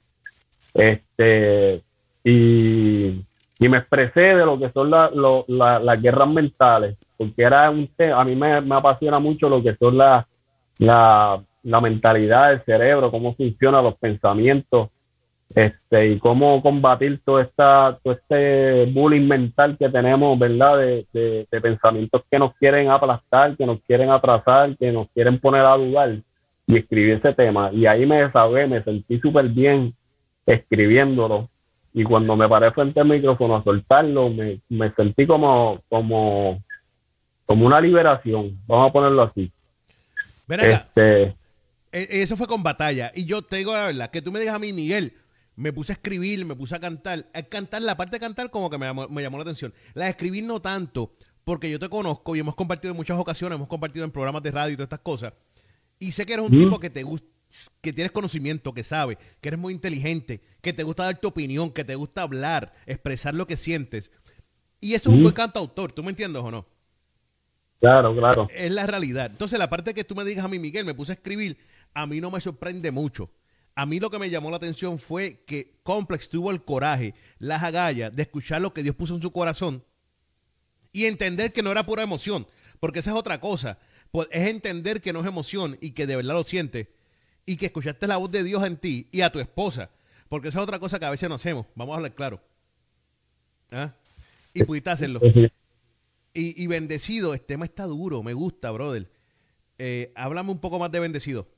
[0.74, 1.82] Este,
[2.24, 3.24] y,
[3.58, 8.24] y me expresé de lo que son las guerras mentales, porque era un tema, a
[8.24, 10.26] mí me, me apasiona mucho lo que son la,
[10.78, 14.88] la, la mentalidad del cerebro, cómo funcionan los pensamientos
[15.54, 21.60] este y cómo combatir todo esta todo este bullying mental que tenemos verdad de, de,
[21.60, 26.18] pensamientos que nos quieren aplastar que nos quieren atrasar que nos quieren poner a dudar
[26.66, 27.70] y escribí ese tema.
[27.72, 29.94] Y ahí me desahogué me sentí súper bien
[30.46, 31.50] escribiéndolo.
[31.92, 36.62] Y cuando me paré frente al micrófono a soltarlo me, me sentí como como
[37.44, 39.50] como una liberación vamos a ponerlo así.
[40.48, 41.34] Este,
[41.90, 43.10] e, eso fue con batalla.
[43.16, 45.12] Y yo te digo la verdad que tú me digas a mí Miguel
[45.60, 47.28] me puse a escribir, me puse a cantar.
[47.34, 49.74] A cantar, la parte de cantar como que me llamó, me llamó la atención.
[49.92, 51.12] La de escribir no tanto,
[51.44, 54.52] porque yo te conozco y hemos compartido en muchas ocasiones, hemos compartido en programas de
[54.52, 55.34] radio y todas estas cosas.
[55.98, 57.28] Y sé que eres un tipo que te gusta,
[57.82, 61.70] que tienes conocimiento, que sabe, que eres muy inteligente, que te gusta dar tu opinión,
[61.72, 64.12] que te gusta hablar, expresar lo que sientes.
[64.80, 66.66] Y eso es un buen cantautor, ¿tú me entiendes o no?
[67.80, 68.48] Claro, claro.
[68.54, 69.26] Es la realidad.
[69.30, 71.58] Entonces, la parte que tú me digas a mí, Miguel, me puse a escribir,
[71.92, 73.30] a mí no me sorprende mucho
[73.80, 77.62] a mí lo que me llamó la atención fue que Complex tuvo el coraje, las
[77.62, 79.82] agallas de escuchar lo que Dios puso en su corazón
[80.92, 82.46] y entender que no era pura emoción,
[82.78, 83.78] porque esa es otra cosa.
[84.10, 86.88] Pues es entender que no es emoción y que de verdad lo sientes
[87.46, 89.88] y que escuchaste la voz de Dios en ti y a tu esposa,
[90.28, 91.64] porque esa es otra cosa que a veces no hacemos.
[91.74, 92.38] Vamos a hablar claro.
[93.70, 93.94] ¿Ah?
[94.52, 95.20] Y pudiste hacerlo.
[96.34, 99.10] Y, bendecido, este tema está duro, me gusta, brother.
[99.78, 101.48] Eh, háblame un poco más de bendecido.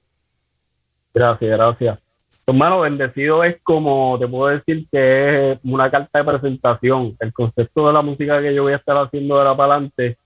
[1.12, 2.11] Gracias, gracias.
[2.52, 7.16] Hermano, bendecido es como, te puedo decir que es una carta de presentación.
[7.18, 10.18] El concepto de la música que yo voy a estar haciendo de ahora para adelante,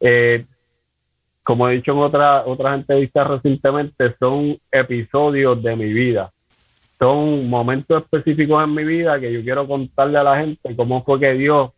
[0.00, 0.46] eh,
[1.44, 6.32] como he dicho en otra, otras entrevistas recientemente, son episodios de mi vida.
[6.98, 11.20] Son momentos específicos en mi vida que yo quiero contarle a la gente cómo fue
[11.20, 11.70] que Dios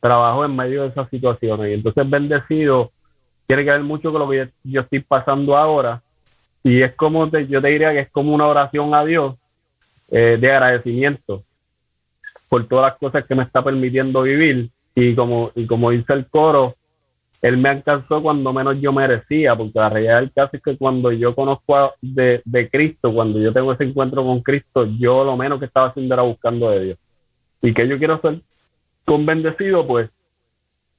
[0.00, 1.70] trabajó en medio de esas situaciones.
[1.70, 2.90] Y entonces bendecido
[3.46, 6.02] tiene que ver mucho con lo que yo estoy pasando ahora
[6.62, 9.36] y es como, yo te diría que es como una oración a Dios
[10.10, 11.44] eh, de agradecimiento
[12.48, 14.70] por todas las cosas que me está permitiendo vivir.
[14.94, 16.76] Y como, y como dice el coro,
[17.40, 21.12] Él me alcanzó cuando menos yo merecía, porque la realidad del caso es que cuando
[21.12, 25.60] yo conozco de, de Cristo, cuando yo tengo ese encuentro con Cristo, yo lo menos
[25.60, 26.98] que estaba haciendo era buscando de Dios.
[27.62, 28.40] Y que yo quiero ser
[29.04, 30.10] con bendecido, pues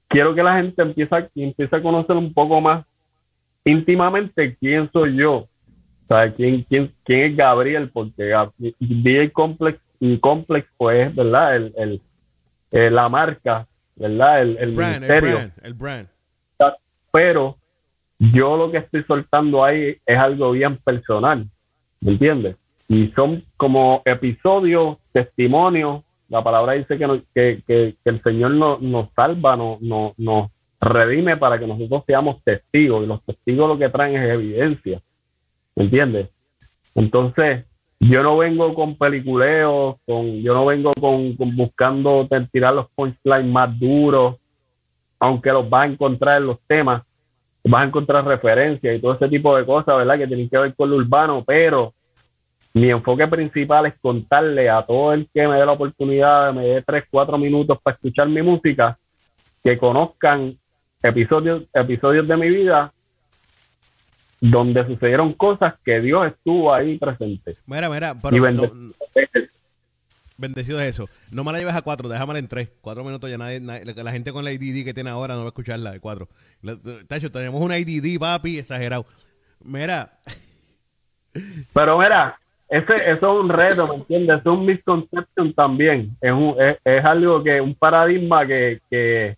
[0.07, 2.85] quiero que la gente empiece a, empiece a conocer un poco más
[3.63, 5.47] íntimamente quién soy yo,
[6.35, 7.89] ¿Quién, quién, quién es Gabriel?
[7.89, 8.35] Porque
[8.79, 11.55] DJ Complex y Complex, pues, ¿verdad?
[11.55, 12.01] El, el,
[12.71, 14.41] eh, la marca, ¿verdad?
[14.41, 15.51] El, el ministerio.
[15.61, 16.07] El brand,
[17.11, 17.57] Pero
[18.19, 21.47] yo lo que estoy soltando ahí es algo bien personal,
[22.01, 22.55] ¿me entiendes?
[22.87, 26.03] Y son como episodios, testimonios.
[26.27, 31.37] La palabra dice que, que, que, el Señor nos, nos salva, nos, nos, nos redime
[31.37, 33.03] para que nosotros seamos testigos.
[33.03, 35.01] Y los testigos lo que traen es evidencia.
[35.75, 36.29] ¿Me entiendes?
[36.95, 37.65] Entonces,
[37.99, 43.79] yo no vengo con peliculeos, con, yo no vengo con, buscando tirar los punchlines más
[43.79, 44.37] duros,
[45.19, 47.03] aunque los vas a encontrar en los temas,
[47.63, 50.17] vas a encontrar referencias y todo ese tipo de cosas, ¿verdad?
[50.17, 51.93] Que tienen que ver con lo urbano, pero
[52.73, 56.81] mi enfoque principal es contarle a todo el que me dé la oportunidad, me dé
[56.81, 58.97] tres, cuatro minutos para escuchar mi música,
[59.63, 60.57] que conozcan
[61.03, 62.91] episodios, episodios de mi vida
[64.41, 67.55] donde sucedieron cosas que Dios estuvo ahí presente.
[67.65, 68.71] Mira, mira, Y pero
[70.37, 71.07] bendecido de eso.
[71.29, 72.69] No me la lleves a cuatro, déjamela en tres.
[72.81, 75.45] Cuatro minutos ya nadie, nadie- la, gente con la IDD que tiene ahora no va
[75.45, 76.27] a escucharla de cuatro.
[77.07, 79.05] Tacho, tenemos una IDD, papi, exagerado.
[79.63, 80.19] Mira,
[81.73, 84.39] Pero mira, ese, eso es un reto, ¿me entiendes?
[84.39, 86.17] Es un misconception también.
[86.21, 89.37] Es, un, es, es algo que, un paradigma que, que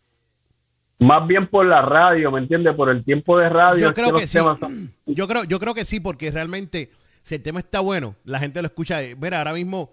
[1.03, 2.73] más bien por la radio, ¿me entiendes?
[2.75, 3.87] Por el tiempo de radio.
[3.87, 4.37] yo creo que sí.
[4.39, 8.39] son- Yo creo, yo creo que sí, porque realmente, si el tema está bueno, la
[8.39, 8.99] gente lo escucha.
[9.19, 9.91] Mira, ahora mismo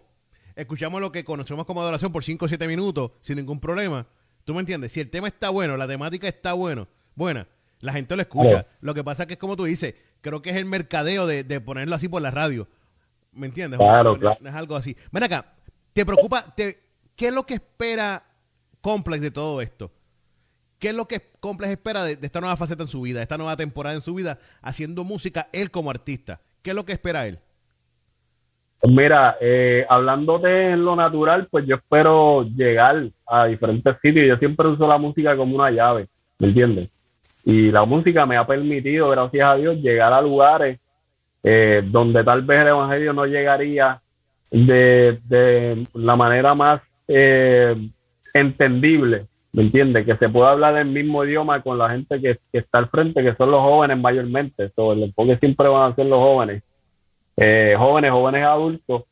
[0.57, 4.07] escuchamos lo que conocemos como adoración por 5 o 7 minutos sin ningún problema.
[4.45, 4.93] ¿Tú me entiendes?
[4.93, 7.47] Si el tema está bueno, la temática está bueno, buena,
[7.81, 8.67] la gente lo escucha.
[8.81, 11.45] Lo que pasa es que es como tú dices, creo que es el mercadeo de,
[11.45, 12.67] de ponerlo así por la radio.
[13.33, 13.79] ¿Me entiendes?
[13.79, 14.39] Claro, claro.
[14.45, 14.97] es algo así.
[15.13, 15.53] Ven acá,
[15.93, 16.43] ¿te preocupa?
[16.57, 16.81] Te,
[17.15, 18.25] ¿Qué es lo que espera
[18.81, 19.93] Complex de todo esto?
[20.81, 23.37] ¿Qué es lo que Complex espera de, esta nueva faceta en su vida, de esta
[23.37, 26.41] nueva temporada en su vida, haciendo música él como artista?
[26.63, 27.39] ¿Qué es lo que espera él?
[28.89, 34.27] Mira, eh, hablándote en lo natural, pues yo espero llegar a diferentes sitios.
[34.27, 36.89] Yo siempre uso la música como una llave, ¿me entiendes?
[37.45, 40.79] Y la música me ha permitido, gracias a Dios, llegar a lugares
[41.43, 44.01] eh, donde tal vez el Evangelio no llegaría
[44.51, 47.77] de, de la manera más eh,
[48.33, 50.05] entendible, ¿me entiendes?
[50.07, 53.23] Que se pueda hablar el mismo idioma con la gente que, que está al frente,
[53.23, 54.71] que son los jóvenes mayormente.
[54.77, 56.63] So, el siempre van a ser los jóvenes
[57.37, 59.05] eh, jóvenes, jóvenes adultos.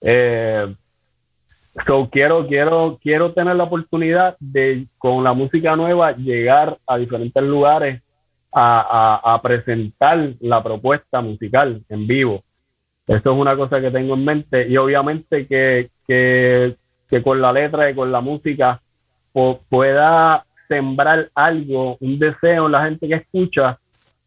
[0.00, 0.74] Eh,
[1.86, 7.42] so quiero, quiero, quiero tener la oportunidad de con la música nueva llegar a diferentes
[7.42, 8.02] lugares
[8.52, 12.42] a, a- presentar la propuesta musical en vivo.
[13.06, 16.76] Eso es una cosa que tengo en mente y obviamente que, que,
[17.08, 18.80] que con la letra y con la música
[19.68, 23.78] pueda sembrar algo, un deseo en la gente que escucha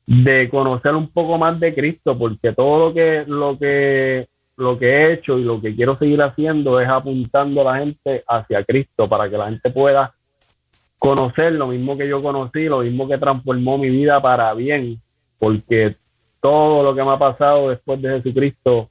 [0.06, 4.88] de conocer un poco más de Cristo, porque todo lo que, lo que, lo que
[4.88, 9.08] he hecho y lo que quiero seguir haciendo es apuntando a la gente hacia Cristo
[9.08, 10.14] para que la gente pueda
[10.98, 15.02] conocer lo mismo que yo conocí, lo mismo que transformó mi vida para bien,
[15.38, 15.96] porque
[16.42, 18.90] todo lo que me ha pasado después de Jesucristo,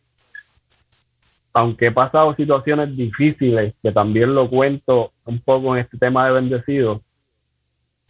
[1.53, 6.33] aunque he pasado situaciones difíciles, que también lo cuento un poco en este tema de
[6.33, 7.03] bendecido,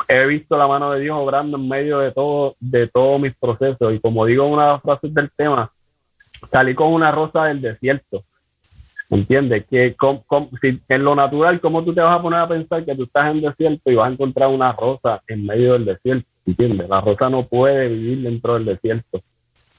[0.07, 3.95] he visto la mano de Dios obrando en medio de todo, de todos mis procesos.
[3.95, 5.73] Y como digo una de las frases del tema,
[6.51, 8.25] salí con una rosa del desierto.
[9.11, 9.65] ¿Me entiendes?
[9.69, 9.97] Que
[10.61, 13.35] si en lo natural, ¿cómo tú te vas a poner a pensar que tú estás
[13.35, 16.29] en desierto y vas a encontrar una rosa en medio del desierto?
[16.47, 16.89] ¿Entiendes?
[16.89, 19.23] La rosa no puede vivir dentro del desierto.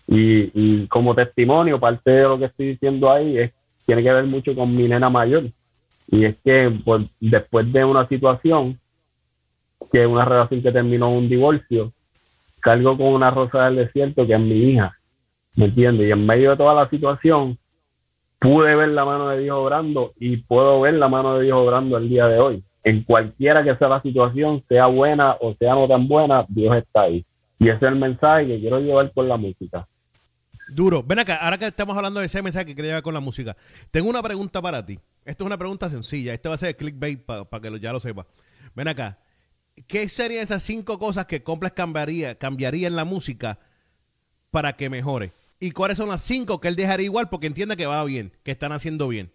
[0.10, 3.52] Y, y como testimonio, parte de lo que estoy diciendo ahí es
[3.90, 5.46] tiene que ver mucho con mi nena mayor.
[6.12, 8.80] Y es que pues, después de una situación,
[9.92, 11.92] que es una relación que terminó un divorcio,
[12.60, 14.96] cargo con una rosa del desierto que es mi hija,
[15.56, 16.08] ¿me entiendes?
[16.08, 17.58] Y en medio de toda la situación,
[18.38, 21.98] pude ver la mano de Dios obrando y puedo ver la mano de Dios obrando
[21.98, 22.64] el día de hoy.
[22.84, 27.02] En cualquiera que sea la situación, sea buena o sea no tan buena, Dios está
[27.02, 27.26] ahí.
[27.58, 29.88] Y ese es el mensaje que quiero llevar por la música.
[30.72, 31.04] Duro.
[31.04, 33.56] Ven acá, ahora que estamos hablando de ese mensaje que quería ver con la música,
[33.92, 35.00] tengo una pregunta para ti.
[35.26, 36.34] Esto es una pregunta sencilla.
[36.34, 38.26] Este va a ser el clickbait para que lo- ya lo sepa.
[38.76, 39.20] Ven acá.
[39.88, 43.60] ¿Qué serían esas cinco cosas que Complex cambiaría, cambiaría en la música
[44.52, 45.32] para que mejore?
[45.60, 48.52] ¿Y cuáles son las cinco que él dejaría igual porque entiende que va bien, que
[48.52, 49.32] están haciendo bien?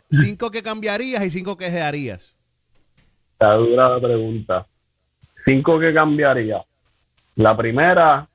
[0.10, 2.36] Cinco que cambiarías y cinco que dejarías.
[3.32, 4.66] Está dura la pregunta.
[5.44, 6.62] Cinco que cambiaría.
[7.38, 8.28] La primera,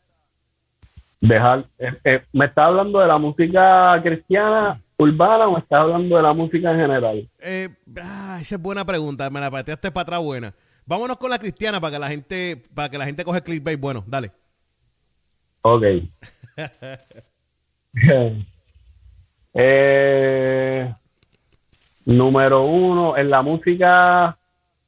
[1.19, 1.65] dejar.
[1.77, 6.23] eh, eh, ¿Me está hablando de la música cristiana urbana o me está hablando de
[6.23, 7.29] la música en general?
[7.39, 7.67] Eh,
[8.01, 9.29] ah, esa es buena pregunta.
[9.29, 10.53] Me la pateaste para atrás buena.
[10.85, 13.77] Vámonos con la cristiana para que la gente, para que la gente coge clickbait.
[13.77, 14.31] Bueno, dale.
[15.61, 15.83] Ok.
[19.55, 20.91] Eh,
[22.05, 24.35] número uno, en la música,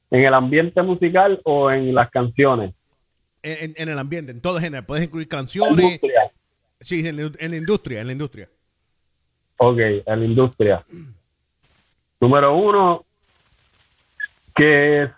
[0.10, 2.73] en el ambiente musical o en las canciones.
[3.47, 4.86] En, el ambiente, en todo género.
[4.88, 5.99] Puedes incluir canciones.
[6.79, 8.49] Sí, en, la- en la industria, en la industria.
[9.58, 10.86] Ok, en la industria.
[12.19, 13.05] Número uno,
[14.55, 15.10] que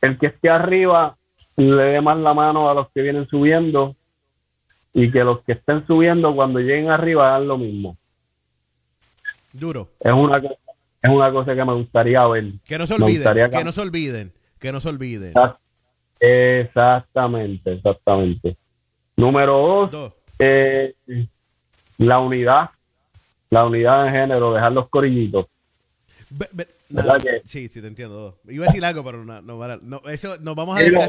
[0.00, 1.16] el que esté arriba
[1.56, 3.96] le dé más la mano a los que vienen subiendo
[4.92, 7.96] y que los que estén subiendo cuando lleguen arriba hagan lo mismo.
[9.52, 9.88] Duro.
[10.00, 12.52] Es una, es una cosa que me gustaría ver.
[12.64, 13.50] Que no se olviden.
[13.50, 14.32] Que no se olviden.
[14.58, 15.32] Que no se olviden.
[16.20, 18.56] Exactamente, exactamente.
[19.16, 20.12] Número dos, Dos.
[20.38, 20.94] eh,
[21.98, 22.70] la unidad,
[23.50, 25.46] la unidad de género, dejar los corillitos.
[26.30, 28.38] Ve- ve- ¿Verdad nada, que- Sí, sí, te entiendo.
[28.48, 31.00] Iba a decir algo, pero no, no, no, eso nos vamos a no-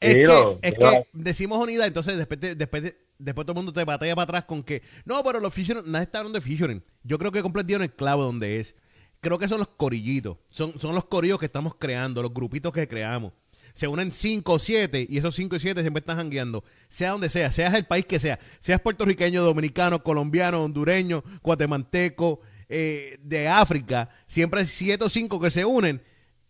[0.00, 3.72] Es, que, es que decimos unidad, entonces después, te- después, te- después todo el mundo
[3.72, 6.82] te batalla para atrás con que no, pero los featuring, nadie está hablando de featuring.
[7.02, 8.76] Yo creo que completo en el clavo donde es.
[9.20, 12.86] Creo que son los corillitos, son, son los corillos que estamos creando, los grupitos que
[12.86, 13.32] creamos.
[13.72, 17.28] Se unen cinco o siete y esos cinco y siete siempre están jangueando, sea donde
[17.28, 24.10] sea, seas el país que sea, seas puertorriqueño, dominicano, colombiano, hondureño, guatemalteco, eh, de África,
[24.26, 26.02] siempre hay siete o cinco que se unen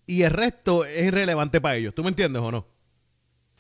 [0.07, 1.95] y el resto es irrelevante para ellos.
[1.95, 2.67] ¿Tú me entiendes o no?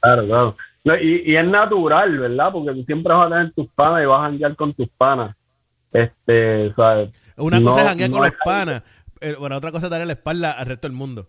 [0.00, 0.56] Claro, claro.
[0.84, 2.50] No, y, y es natural, ¿verdad?
[2.52, 5.36] Porque tú siempre vas a tener tus panas y vas a janguear con tus panas.
[5.92, 7.10] Este, ¿sabes?
[7.36, 8.82] Una No- cosa es janguear no con los panas,
[9.20, 11.28] eh, bueno, otra cosa es darle la espalda al resto del mundo.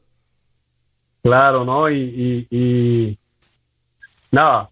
[1.21, 1.89] Claro, ¿no?
[1.89, 3.19] Y, y, y-
[4.31, 4.69] nada,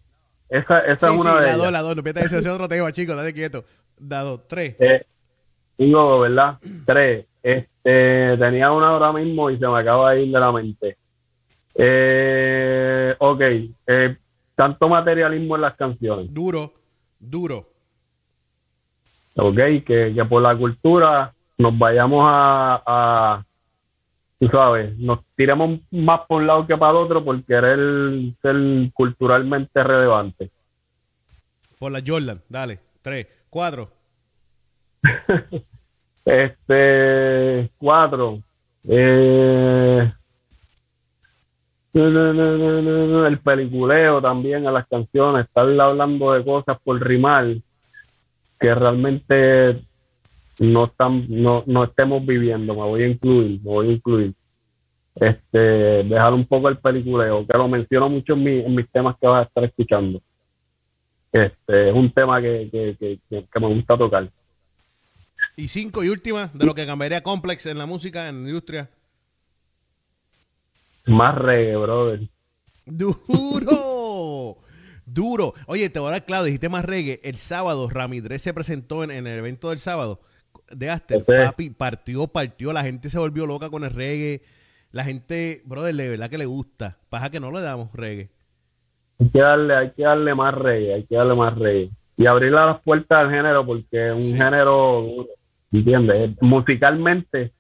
[0.50, 1.58] esa, esa sí, es una sí, de la ellas.
[1.64, 3.66] dos, la dos, no ese es otro tema, chicos, date quieto.
[3.98, 4.76] Dado, tres.
[4.80, 5.06] Eh,
[5.78, 6.58] digo, ¿verdad?
[6.86, 7.26] Tres.
[7.44, 10.98] Este, tenía una ahora mismo y se me acaba de ir de la mente.
[11.76, 13.42] Eh, ok,
[13.88, 14.18] eh,
[14.56, 16.74] tanto materialismo en las canciones, Duro,
[17.20, 17.70] duro.
[19.36, 19.56] ok,
[19.86, 23.46] que, que por la cultura nos vayamos a, a,
[24.40, 27.80] tú sabes, nos tiramos más por un lado que para el otro por querer
[28.42, 30.52] ser culturalmente relevante.
[31.80, 32.80] Por la Jordan, dale.
[33.02, 33.92] Tres, cuatro.
[36.26, 38.44] Este, cuatro.
[38.84, 40.12] Eh,
[41.94, 47.56] el peliculeo también a las canciones, estar hablando de cosas por rimar
[48.60, 49.87] que realmente
[50.60, 54.34] no están, no, no estemos viviendo, me voy a incluir, me voy a incluir.
[55.16, 59.16] Este, dejar un poco el peliculeo, que lo menciono mucho en, mi- en mis temas
[59.20, 60.22] que vas a estar escuchando.
[61.32, 64.30] Este, es un tema que, que, que, que- que me gusta tocar.
[65.56, 68.90] Y cinco y última, de lo que cambiaría Complex en la música, en la industria.
[71.06, 72.28] Más reggae, brother.
[72.86, 74.58] Duro.
[75.06, 75.54] Duro.
[75.68, 77.20] Oye, te voy a dar claro, dijiste más reggae.
[77.24, 80.20] El sábado, Ramírez se presentó en, en el evento del sábado
[80.72, 81.24] de Aster.
[81.24, 82.74] Papi, partió, partió.
[82.74, 84.42] La gente se volvió loca con el reggae.
[84.92, 86.98] La gente, brother, de verdad que le gusta.
[87.10, 88.30] Pasa que no le damos reggae.
[89.20, 91.90] Hay que darle, hay que darle más reggae, hay que darle más reggae.
[92.18, 94.32] Y abrirle las puertas al género porque es un Sí.
[94.32, 95.28] género, duro,
[95.72, 96.32] ¿entiendes?
[96.42, 97.52] Musicalmente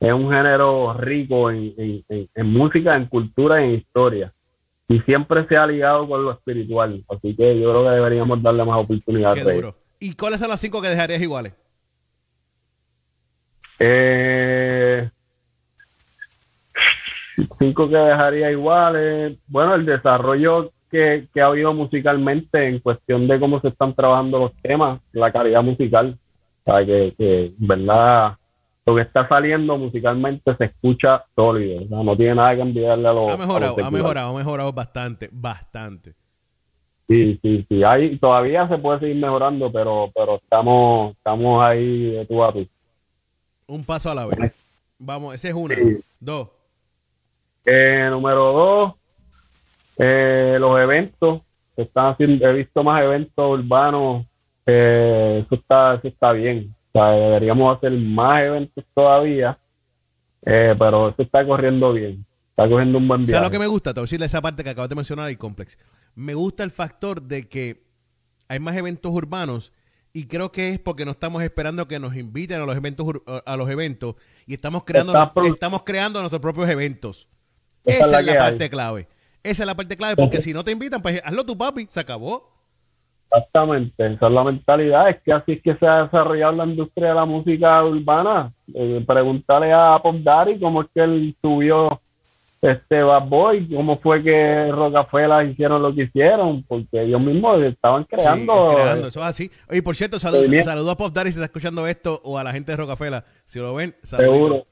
[0.00, 4.32] es un género rico en, en- en- en música, en cultura y en historia.
[4.88, 7.04] Y siempre se ha ligado con lo espiritual.
[7.08, 9.60] Así que yo creo que deberíamos darle más oportunidad Qué al reggae.
[9.62, 9.76] duro.
[10.00, 11.52] ¿Y cuáles son las cinco que dejarías iguales?
[13.84, 15.10] Eh,
[17.58, 19.36] cinco que dejaría iguales.
[19.48, 24.38] Bueno, el desarrollo que, que ha habido musicalmente en cuestión de cómo se están trabajando
[24.38, 26.16] los temas, la calidad musical.
[26.64, 28.36] O sea, que, que verdad
[28.86, 31.82] lo que está saliendo musicalmente se escucha sólido.
[31.84, 33.30] O sea, no tiene nada que enviarle a los.
[33.30, 36.14] Ha a mejorado, los ha mejorado, ha mejorado bastante, bastante.
[37.08, 37.82] Sí, sí, sí.
[37.82, 42.66] Hay, todavía se puede seguir mejorando, pero pero estamos estamos ahí de tú a tú.
[43.72, 44.52] Un paso a la vez.
[44.98, 45.54] Vamos, ese es.
[45.54, 46.04] Sí.
[46.20, 46.48] Dos.
[47.64, 48.94] Eh, número dos,
[49.96, 51.40] eh, los eventos.
[51.74, 54.26] Están haciendo, he visto más eventos urbanos.
[54.66, 56.74] eh, eso está, eso está bien.
[56.92, 59.58] O sea, deberíamos hacer más eventos todavía.
[60.42, 62.26] pero eso está corriendo bien.
[62.50, 63.44] Está cogiendo un buen ¿Sabes viaje.
[63.46, 63.94] lo que me gusta?
[63.94, 65.78] Te voy a decir esa parte que acabas de mencionar y complex.
[66.14, 67.82] Me gusta el factor de que
[68.48, 69.72] hay más eventos urbanos
[70.12, 73.06] y creo que es porque no estamos esperando que nos inviten a los eventos
[73.46, 77.28] a los eventos y estamos creando estamos creando nuestros propios eventos.
[77.84, 78.70] Esa Esa, es la parte hay.
[78.70, 79.08] clave.
[79.42, 82.00] Esa es la parte clave porque si no te invitan, pues hazlo tu papi, se
[82.00, 82.52] acabó.
[83.26, 87.08] Exactamente, esa es la mentalidad, es que así es que se ha desarrollado la industria
[87.08, 88.52] de la música urbana.
[88.74, 92.01] Eh, pregúntale a Pop Daddy cómo es que él subió
[92.62, 98.04] este Bad Boy, cómo fue que Rockefeller hicieron lo que hicieron, porque ellos mismos estaban
[98.04, 98.70] creando.
[98.70, 99.50] Sí, creando, eso es así.
[99.68, 102.52] Oye, por cierto, saludos saludos a Pop Daddy si está escuchando esto o a la
[102.52, 103.24] gente de Rocafela.
[103.44, 104.32] Si lo ven, saludos.
[104.32, 104.66] seguro.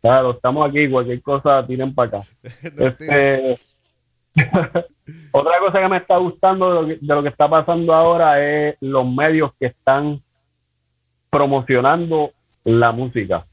[0.00, 2.28] Claro, estamos aquí, cualquier cosa tiren para acá.
[2.78, 3.56] Este,
[5.32, 8.40] otra cosa que me está gustando de lo que, de lo que está pasando ahora
[8.44, 10.22] es los medios que están
[11.30, 12.32] promocionando
[12.64, 13.46] la música,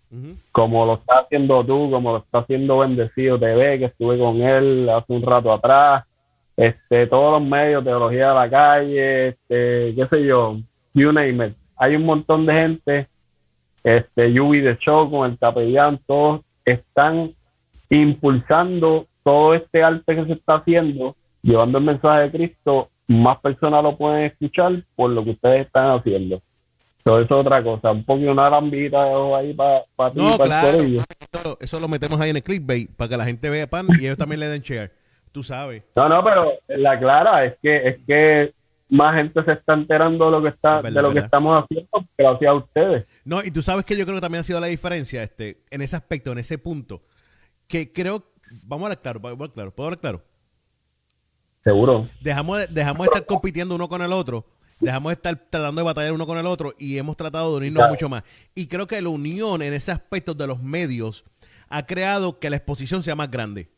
[0.51, 4.89] Como lo está haciendo tú, como lo está haciendo Bendecido TV, que estuve con él
[4.89, 6.03] hace un rato atrás,
[6.57, 10.57] este, todos los medios, Teología de la Calle, este, qué sé yo,
[10.93, 11.53] you name it.
[11.78, 13.07] Hay un montón de gente,
[13.84, 17.34] este, Yubi de Show con el capellán, todos están
[17.89, 23.84] impulsando todo este arte que se está haciendo, llevando el mensaje de Cristo más personas
[23.84, 26.41] lo pueden escuchar por lo que ustedes están haciendo.
[27.04, 29.04] Eso es otra cosa, un poquito una lambita
[29.38, 30.68] ahí para ti, No, para claro.
[30.70, 31.04] el corillo.
[31.32, 34.06] Eso, eso lo metemos ahí en el clickbait para que la gente vea pan y
[34.06, 34.91] ellos también le den share.
[35.32, 35.84] Tú sabes.
[35.95, 38.54] No, no, pero la clara es que es que
[38.89, 41.26] más gente se está enterando de lo que está Es verdad, de lo que verdad.
[41.26, 43.06] estamos haciendo gracias a ustedes.
[43.24, 45.82] No, y tú sabes que yo creo que también ha sido la diferencia este, en
[45.82, 47.02] ese aspecto, en ese punto.
[47.68, 48.26] Que creo,
[48.64, 50.24] vamos a hablar claro, vamos a hablar claro, ¿puedo hablar claro?
[51.64, 52.08] Seguro.
[52.22, 54.45] Dejamos de, dejamos de estar compitiendo uno con el otro,
[54.82, 57.79] dejamos de estar tratando de batallar uno con el otro y hemos tratado de unirnos
[57.82, 57.93] Claro.
[57.93, 58.23] mucho más.
[58.55, 61.23] Y creo que la unión en ese aspecto de los medios
[61.69, 63.69] ha creado que la exposición sea más grande.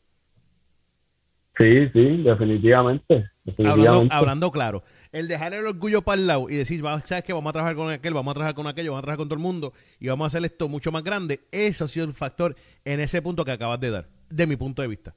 [1.58, 3.14] Sí, sí, definitivamente.
[3.14, 4.16] Hablando, definitivamente.
[4.16, 4.84] hablando claro.
[5.12, 7.34] El dejar el orgullo para el lado y decir, "Va, ¿sabes qué?
[7.34, 9.36] Vamos a trabajar con aquel, vamos a trabajar con aquello, vamos a trabajar con todo
[9.36, 11.42] el mundo y vamos a hacer esto mucho más grande.
[11.52, 14.82] Eso ha sido el factor en ese punto que acabas de dar, de mi punto
[14.82, 15.14] de vista.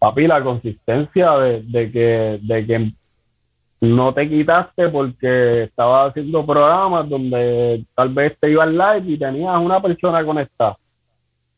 [0.00, 2.92] Papi, la consistencia de, de que de que
[3.80, 9.16] no te quitaste porque estabas haciendo programas donde tal vez te iba al live y
[9.18, 10.76] tenías una persona conectada.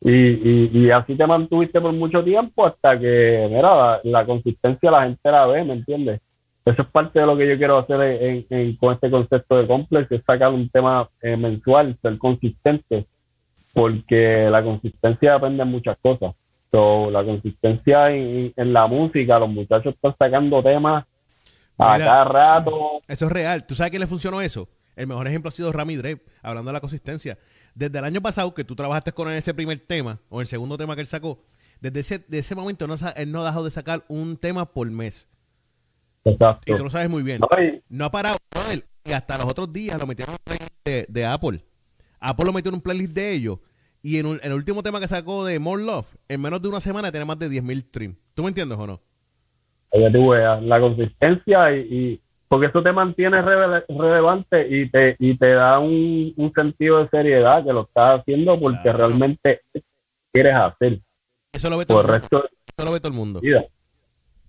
[0.01, 5.03] Y, y, así te mantuviste por mucho tiempo hasta que, mira, la, la consistencia la
[5.03, 6.19] gente la ve, ¿me entiendes?
[6.65, 9.67] Eso es parte de lo que yo quiero hacer en, en- con este concepto de
[9.67, 13.05] complex, es sacar un tema eh, mensual, ser consistente,
[13.73, 16.33] porque la consistencia depende de muchas cosas.
[16.71, 21.05] So, la consistencia en, en la música, los muchachos están sacando temas
[21.83, 22.05] a Mira.
[22.05, 23.01] cada rato.
[23.07, 23.65] Eso es real.
[23.65, 24.67] ¿Tú sabes quién le funcionó eso?
[24.95, 27.37] El mejor ejemplo ha sido Rami Dre, hablando de la consistencia.
[27.75, 30.47] Desde el año pasado, que tú trabajaste con él en ese primer tema, o el
[30.47, 31.41] segundo tema que él sacó,
[31.81, 34.89] desde ese, de ese momento no, él no ha dejado de sacar un tema por
[34.91, 35.27] mes.
[36.25, 36.71] Exacto.
[36.71, 37.41] Y tú lo sabes muy bien.
[37.89, 38.37] No, ha parado.
[38.51, 38.85] brother.
[39.03, 41.65] Y hasta los otros días lo metieron en un playlist de, de Apple.
[42.19, 43.59] Apple lo metió en un playlist de ellos.
[44.01, 46.69] Y en, un- en el último tema que sacó de More Love, en menos de
[46.69, 48.17] una semana tiene más de 10.000 streams.
[48.33, 49.01] ¿Tú me entiendes o no?
[49.93, 54.87] Para que tú veas la consistencia y, y- porque eso te mantiene rele- relevante y
[54.89, 58.97] te y te da un, un sentido de seriedad que lo estás haciendo porque Claro.
[58.99, 59.61] realmente
[60.31, 60.99] quieres hacer
[61.51, 62.49] Eso lo ve todo, el mundo.
[62.77, 63.39] Eso lo ve todo el mundo.
[63.41, 63.65] vida.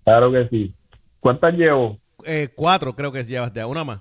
[0.04, 0.74] Claro que sí.
[1.20, 1.98] ¿Cuántas llevo?
[2.26, 4.00] Eh, cuatro creo que llevas ya, una más.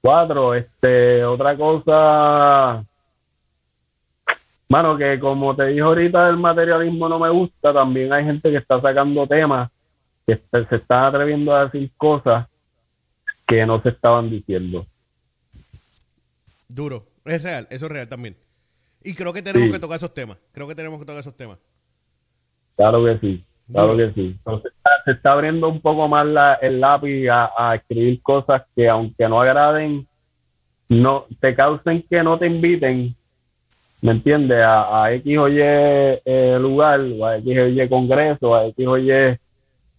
[0.00, 0.54] Cuatro.
[0.54, 2.84] Este, otra cosa,
[4.68, 7.72] mano, que como te dije ahorita, el materialismo no me gusta.
[7.72, 9.70] También hay gente que está sacando temas
[10.26, 12.46] que se están atreviendo a decir cosas
[13.46, 14.86] que no se estaban diciendo.
[16.68, 17.06] Duro.
[17.24, 18.36] Es real, eso es real también.
[19.02, 19.72] Y creo que tenemos Sí.
[19.72, 20.38] que tocar esos temas.
[20.52, 21.58] Creo que tenemos que tocar esos temas.
[22.76, 24.06] Claro que sí, claro Duro.
[24.08, 24.26] que sí.
[24.38, 24.72] Entonces,
[25.04, 29.28] se está abriendo un poco más la- el lápiz a, a escribir cosas que aunque
[29.28, 30.06] no agraden,
[30.88, 33.14] no te causen que no te inviten,
[34.02, 34.58] ¿me entiendes?
[34.62, 38.86] A, a X o Y eh, lugar, o a X o Y congreso, a X
[38.86, 39.38] o Y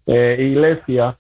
[0.06, 1.18] eh, iglesia,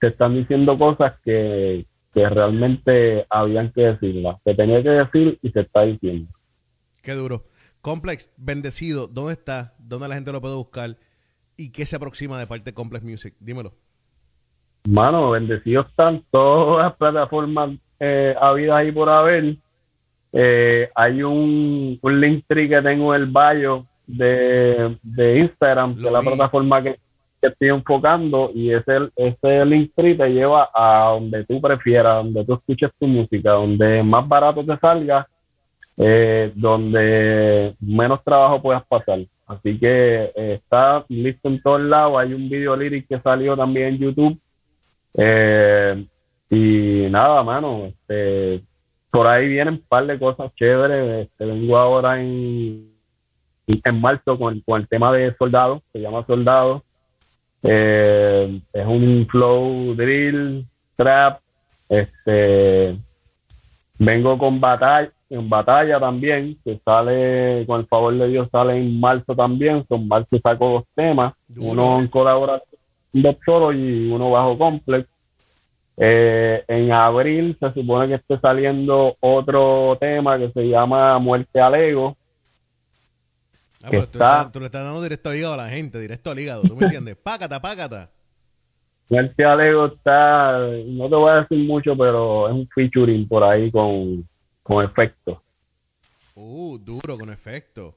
[0.00, 5.50] se están diciendo cosas que, que realmente habían que decirlas, se tenía que decir y
[5.50, 6.32] se está diciendo.
[7.02, 7.44] Qué duro.
[7.80, 9.06] Complex, bendecido.
[9.06, 9.74] ¿Dónde está?
[9.78, 10.96] ¿Dónde la gente lo puede buscar?
[11.56, 13.34] ¿Y qué se aproxima de parte de Complex Music?
[13.38, 13.74] Dímelo.
[14.88, 17.70] Mano, bendecidos están todas las plataformas
[18.00, 19.56] eh, habidas ahí por haber.
[20.32, 26.00] Eh, hay un, un link tree que tengo en el bio de, de Instagram, que
[26.00, 26.98] Lo es la plataforma que,
[27.40, 32.44] que estoy enfocando, y ese, ese link tree te lleva a donde tú prefieras, donde
[32.44, 35.28] tú escuches tu música, donde más barato te salga,
[35.96, 39.20] eh, donde menos trabajo puedas pasar.
[39.46, 42.18] Así que eh, está listo en todos lados.
[42.18, 44.38] Hay un video lyric que salió también en YouTube.
[45.14, 46.04] Eh,
[46.50, 48.62] y nada, mano, este,
[49.10, 51.26] por ahí vienen un par de cosas chéveres.
[51.26, 52.92] Este, vengo ahora en,
[53.66, 56.82] en marzo con, con el tema de Soldado, se llama Soldado.
[57.62, 61.40] Eh, es un flow drill, trap.
[61.88, 62.96] Este,
[63.98, 68.98] vengo con batalla, en batalla también, que sale, con el favor de Dios, sale en
[69.00, 69.84] marzo también.
[69.88, 72.80] Son marzo saco dos temas, uno en colaboración
[73.12, 75.08] de solo y uno bajo complex.
[75.98, 81.74] Eh, en abril se supone que esté saliendo otro tema que se llama Muerte al
[81.74, 82.16] Ego.
[83.86, 86.30] Ah, pero tú, Está- tú le estás dando directo al hígado a la gente, directo
[86.32, 86.62] al hígado.
[86.62, 87.16] ¿Tú me entiendes?
[87.22, 88.10] pácata, pácata.
[89.08, 93.44] Muerte al Ego está, no te voy a decir mucho, pero es un featuring por
[93.44, 94.28] ahí con,
[94.64, 95.38] con efectos.
[96.34, 97.94] Uh, duro, con efecto.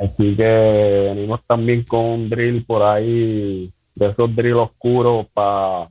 [0.00, 5.88] Así que venimos también con un drill por ahí, de esos drill oscuros para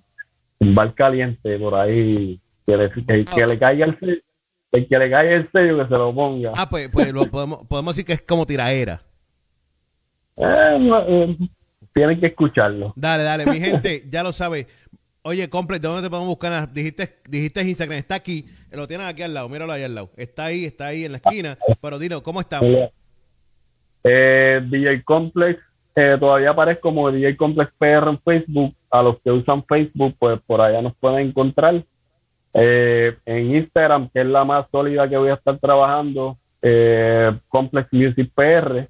[0.59, 3.97] un bar caliente por ahí, que le, que, que le caiga el
[4.77, 6.53] el que le caiga el sello que se lo ponga.
[6.55, 9.01] Ah, pues, pues lo podemos, podemos decir que es como tiraera.
[10.39, 11.35] Eh, no, eh,
[11.91, 12.93] tienen que escucharlo.
[12.95, 14.67] Dale, dale, mi gente, ya lo sabe.
[15.23, 16.71] Oye, Complex, ¿de dónde te podemos buscar?
[16.71, 20.11] Dijiste, dijiste Instagram, está aquí, lo tienes aquí al lado, míralo ahí al lado.
[20.15, 21.57] Está ahí, está ahí en la esquina.
[21.81, 22.69] Pero dilo, ¿cómo estamos?
[24.03, 25.59] Eh, DJ Complex,
[25.95, 28.75] eh, todavía aparece como DJ Complex PR en Facebook.
[28.89, 31.83] A los que usan Facebook, pues por allá nos pueden encontrar.
[32.59, 37.87] Eh, en Instagram, que es la más sólida que voy a estar trabajando, eh, Complex
[37.93, 38.89] Music PR.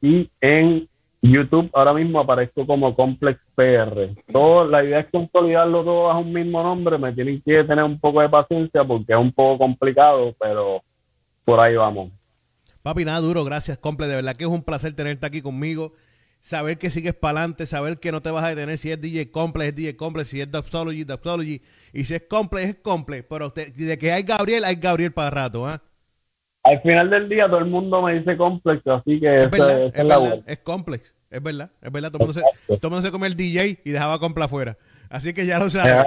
[0.00, 0.88] y en
[1.22, 4.14] YouTube ahora mismo aparezco como Complex PR.
[4.32, 6.98] Todo, la idea es consolidarlo todo bajo un mismo nombre.
[6.98, 10.82] Me tienen que tener un poco de paciencia porque es un poco complicado, pero
[11.44, 12.10] por ahí vamos.
[12.82, 14.08] Papi, nada duro, gracias, Complex.
[14.08, 15.92] De verdad que es un placer tenerte aquí conmigo.
[16.46, 18.78] Saber que sigues para adelante, saber que no te vas a detener.
[18.78, 20.28] Si es DJ Complex, es DJ Complex.
[20.28, 21.60] Si es Doxology, Doxology.
[21.92, 23.26] Y si es Complex, es Complex.
[23.28, 25.82] Pero de que hay Gabriel, hay Gabriel para rato, ¿ah?
[26.62, 29.92] al final del día todo el mundo me dice complex, así que es, verdad, es,
[29.92, 33.28] verdad, es complex, es verdad, es verdad, todo el mundo, se, todo mundo se come
[33.28, 34.76] el DJ y dejaba compla afuera.
[35.08, 36.04] Así que ya lo sabes.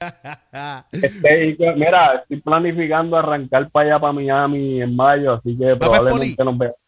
[0.92, 6.56] este, mira, estoy planificando arrancar para allá, para Miami en mayo, así que probablemente nos
[6.56, 6.87] veamos.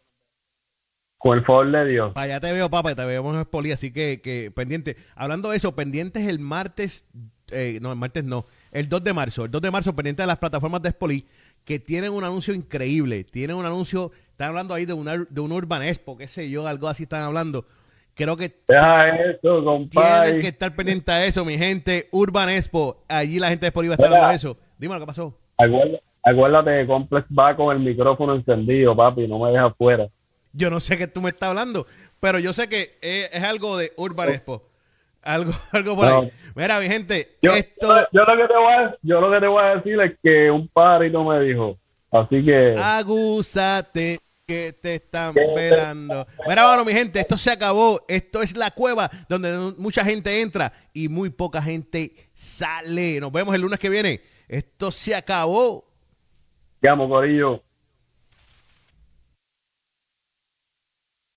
[1.20, 2.14] Con el favor de Dios.
[2.14, 4.96] Para allá te veo, papá, te vemos en Poli, así que, que pendiente.
[5.14, 7.10] Hablando de eso, pendientes el martes,
[7.50, 10.26] eh, no, el martes no, el 2 de marzo, el 2 de marzo, pendiente de
[10.26, 11.26] las plataformas de Spoli
[11.64, 13.24] que tienen un anuncio increíble.
[13.24, 16.66] Tienen un anuncio, están hablando ahí de, una, de un Urban Expo, qué sé yo,
[16.66, 17.66] algo así están hablando.
[18.14, 22.08] Creo que eso, tienen que estar pendientes a eso, mi gente.
[22.12, 24.56] Urban Expo, allí la gente de Expo iba a estar hablando de eso.
[24.78, 25.38] Dime lo que pasó.
[26.22, 30.08] Acuérdate, Complex va con el micrófono encendido, papi, no me deja afuera.
[30.53, 31.86] Yo no sé qué tú me estás hablando,
[32.18, 34.32] pero yo sé que es, algo de Urban oh.
[34.32, 34.70] Expo.
[35.22, 36.32] Algo, algo por ahí.
[36.55, 38.09] Mira, mi gente, yo, esto...
[38.12, 40.51] Yo, lo que te voy a, yo lo que te voy a decir es que
[40.51, 41.78] un parito me dijo.
[42.11, 42.76] Así que...
[42.76, 44.18] Agúzate
[44.51, 46.26] que te están velando.
[46.48, 48.05] Mira, bueno, mi gente, esto se acabó.
[48.09, 53.20] Esto es la cueva donde mucha gente entra y muy poca gente sale.
[53.20, 54.20] Nos vemos el lunes que viene.
[54.48, 55.84] Esto se acabó.
[56.82, 57.62] Llamo, Corillo.